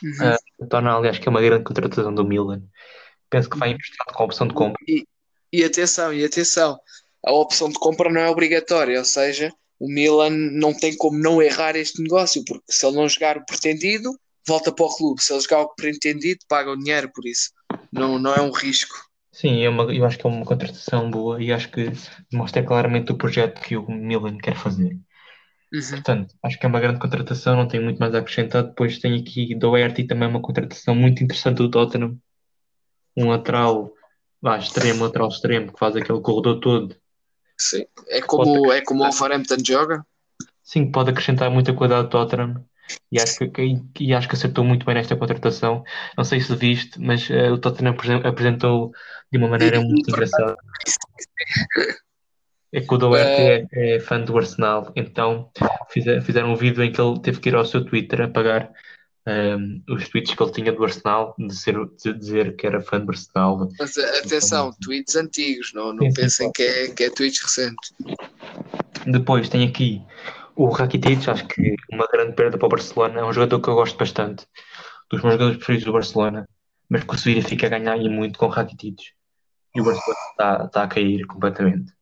[0.00, 0.32] Uhum.
[0.32, 2.62] Uh, o Tonali acho que é uma grande contratação do Milan.
[3.30, 4.82] Penso que vai emprestado com a opção de compra.
[4.86, 5.06] E,
[5.52, 6.78] e atenção, e atenção,
[7.24, 11.40] a opção de compra não é obrigatória, ou seja, o Milan não tem como não
[11.40, 14.10] errar este negócio, porque se ele não jogar o pretendido,
[14.46, 15.22] volta para o clube.
[15.22, 17.50] Se ele jogar o pretendido, paga o dinheiro por isso.
[17.92, 18.94] Não, não é um risco.
[19.30, 21.92] Sim, é uma, eu acho que é uma contratação boa e acho que
[22.32, 24.98] mostra claramente o projeto que o Milan quer fazer.
[25.72, 25.90] Uhum.
[25.90, 28.64] Portanto, acho que é uma grande contratação, não tenho muito mais a acrescentar.
[28.64, 32.18] Depois tem aqui Doherty, também uma contratação muito interessante do Tottenham.
[33.18, 33.92] Um lateral,
[34.40, 36.96] vá, extremo, lateral extremo, que faz aquele corredor todo.
[37.56, 40.06] Sim, é como, é como o Wolverhampton joga.
[40.62, 42.64] Sim, pode acrescentar muita qualidade do Tottenham
[43.10, 45.82] e acho que, e acho que acertou muito bem nesta contratação.
[46.16, 48.92] Não sei se viste, mas uh, o Tottenham apresentou
[49.30, 50.56] de uma maneira muito engraçada.
[52.72, 55.50] É que o Doherty é, é, fã do Arsenal, então
[56.20, 58.70] fizeram um vídeo em que ele teve que ir ao seu Twitter apagar
[59.28, 62.98] um, os tweets que ele tinha do Arsenal, de, ser, de dizer que era fã
[62.98, 63.68] do Arsenal.
[63.78, 67.92] Mas atenção, tweets antigos, não, não sim, pensem sim, que, é, que é tweets recentes.
[69.06, 70.02] Depois tem aqui
[70.56, 73.20] o Rakitic, acho que uma grande perda para o Barcelona.
[73.20, 74.46] É um jogador que eu gosto bastante,
[75.10, 76.48] dos meus jogadores preferidos do Barcelona,
[76.88, 78.98] mas que o Sevilha fica a ganhar e muito com o Rakitic.
[79.74, 81.92] E o Barcelona está, está a cair completamente.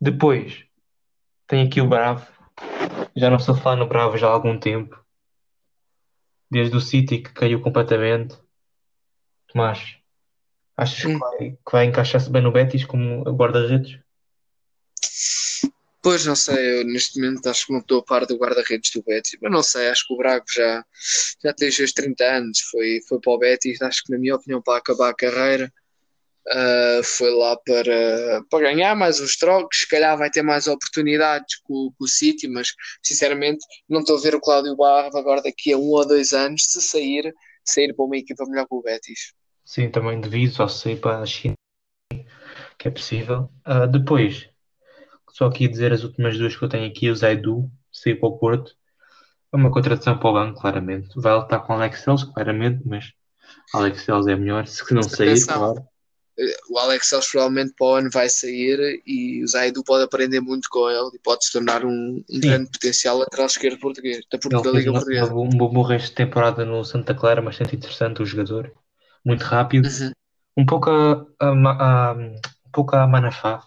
[0.00, 0.64] Depois,
[1.46, 2.26] tem aqui o Bravo.
[3.14, 5.03] Já não estou a falar no Bravo já há algum tempo.
[6.54, 8.38] Desde o City que caiu completamente.
[9.48, 9.96] Tomás,
[10.76, 13.98] achas que vai, que vai encaixar-se bem no Betis como guarda-redes?
[16.00, 19.02] Pois não sei, eu neste momento acho que não estou a par do guarda-redes do
[19.02, 20.84] Betis, mas não sei, acho que o Braga já,
[21.42, 24.36] já tem os seus 30 anos, foi, foi para o Betis, acho que na minha
[24.36, 25.72] opinião para acabar a carreira
[26.48, 31.56] uh, foi lá para, para ganhar mais uns trocos, se calhar vai ter mais oportunidades
[31.62, 32.68] com, com o City, mas
[33.02, 36.62] sinceramente não estou a ver o Cláudio Barro agora daqui a um ou dois anos
[36.64, 37.32] se sair,
[37.64, 39.32] sair para uma equipa melhor que o Betis.
[39.64, 41.54] Sim, também devido ao sair para a China,
[42.78, 43.50] que é possível.
[43.66, 44.48] Uh, depois
[45.34, 48.38] só aqui dizer as últimas duas que eu tenho aqui, o Zaidu, saiu para o
[48.38, 48.72] Porto.
[49.52, 51.08] É uma contratação para o banco, claramente.
[51.16, 53.12] Vai estar com o Alex Celso, claramente, mas
[53.74, 55.84] Alex Celso é melhor, se não sair, claro.
[56.38, 60.40] Eh, o Alex Celso provavelmente para o ano vai sair e o Zaidu pode aprender
[60.40, 64.38] muito com ele e pode se tornar um, um grande potencial lateral esquerdo português, da,
[64.60, 65.34] da Liga Portuguesa.
[65.34, 68.72] Um bom resto de temporada no Santa Clara, bastante interessante o jogador,
[69.24, 70.12] muito rápido, uhum.
[70.58, 73.62] um pouco a, a, a, um pouco a Manafá,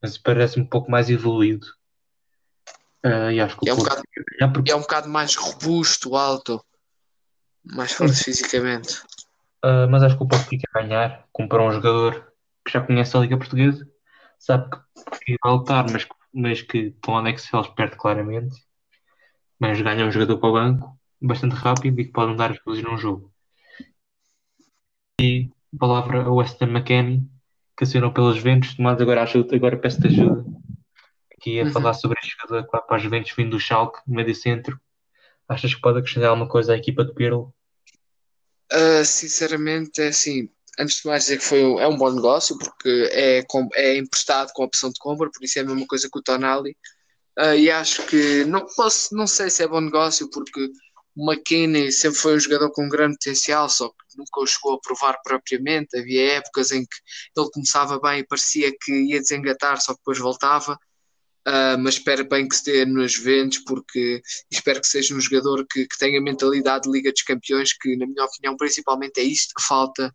[0.00, 1.66] mas parece um pouco mais evoluído.
[3.04, 4.02] Uh, e acho que é, um bocado,
[4.54, 4.70] porque...
[4.70, 6.64] é um bocado mais robusto, alto,
[7.62, 9.02] mais forte fisicamente.
[9.64, 12.30] Uh, mas acho que o Porto fica a ganhar, comprar um jogador
[12.64, 13.88] que já conhece a Liga Portuguesa,
[14.38, 14.68] sabe
[15.24, 18.54] que, vai lutar, mas, mas que com o Alex Celso perde claramente.
[19.58, 22.84] Mas ganha um jogador para o banco bastante rápido e que pode mudar as coisas
[22.84, 23.32] num jogo.
[25.18, 25.48] E
[25.78, 27.26] palavra ao Weston McKennie,
[27.76, 30.44] que assinou pelos Juventus, mas agora, ajuda, agora peço-te ajuda
[31.44, 31.70] aqui a uhum.
[31.70, 34.80] falar sobre este jogador que vai para os Juventus vindo do Schalke, no médio centro.
[35.46, 37.54] Achas que pode acrescentar alguma coisa à equipa de Pirlo?
[38.72, 40.48] Uh, sinceramente, é assim.
[40.78, 43.44] Antes de mais dizer que foi um, é um bom negócio, porque é,
[43.74, 46.22] é emprestado com a opção de compra, por isso é a mesma coisa que o
[46.22, 46.76] Tonali.
[47.38, 50.68] Uh, e acho que não posso, não sei se é bom negócio, porque
[51.16, 54.80] o McKinney sempre foi um jogador com grande potencial, só que nunca o chegou a
[54.80, 55.96] provar propriamente.
[55.96, 56.96] Havia épocas em que
[57.36, 60.78] ele começava bem e parecia que ia desengatar, só que depois voltava.
[61.46, 65.86] Uh, mas espero bem que dê nos Juventus, porque espero que seja um jogador que,
[65.86, 69.62] que tenha mentalidade de Liga dos Campeões, que, na minha opinião, principalmente é isto que
[69.62, 70.14] falta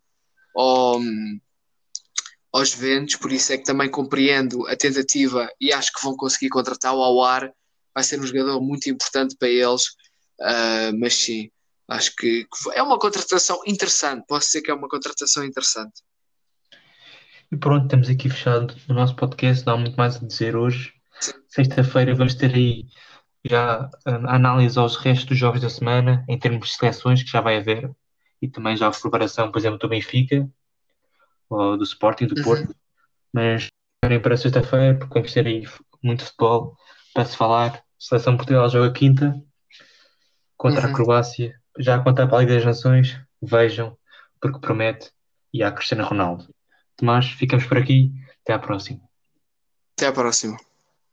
[0.56, 1.00] ao,
[2.52, 6.48] aos Juventus, por isso é que também compreendo a tentativa e acho que vão conseguir
[6.48, 7.52] contratá-lo ao ar.
[7.94, 9.84] Vai ser um jogador muito importante para eles,
[10.40, 11.48] uh, mas sim,
[11.88, 14.24] acho que, que é uma contratação interessante.
[14.26, 16.02] Posso dizer que é uma contratação interessante.
[17.52, 20.92] E pronto, estamos aqui fechado o nosso podcast, não há muito mais a dizer hoje.
[21.48, 22.86] Sexta-feira vamos ter aí
[23.44, 27.40] já a análise aos restos dos jogos da semana, em termos de seleções, que já
[27.40, 27.90] vai haver,
[28.40, 30.48] e também já a preparação, por exemplo, do Benfica,
[31.48, 32.68] ou do Sporting, do Porto.
[32.68, 32.74] Uhum.
[33.32, 35.66] Mas esperem para sexta-feira, porque vamos ter aí
[36.02, 36.76] muito futebol
[37.14, 37.82] para se falar.
[37.98, 39.34] Seleção Portugal joga quinta
[40.56, 40.92] contra uhum.
[40.92, 43.20] a Croácia, já a contar para a Liga das Nações.
[43.42, 43.96] Vejam,
[44.40, 45.10] porque promete,
[45.52, 46.48] e há Cristiano Ronaldo.
[46.96, 48.12] Tomás, ficamos por aqui.
[48.42, 49.00] Até à próxima.
[49.96, 50.58] Até à próxima.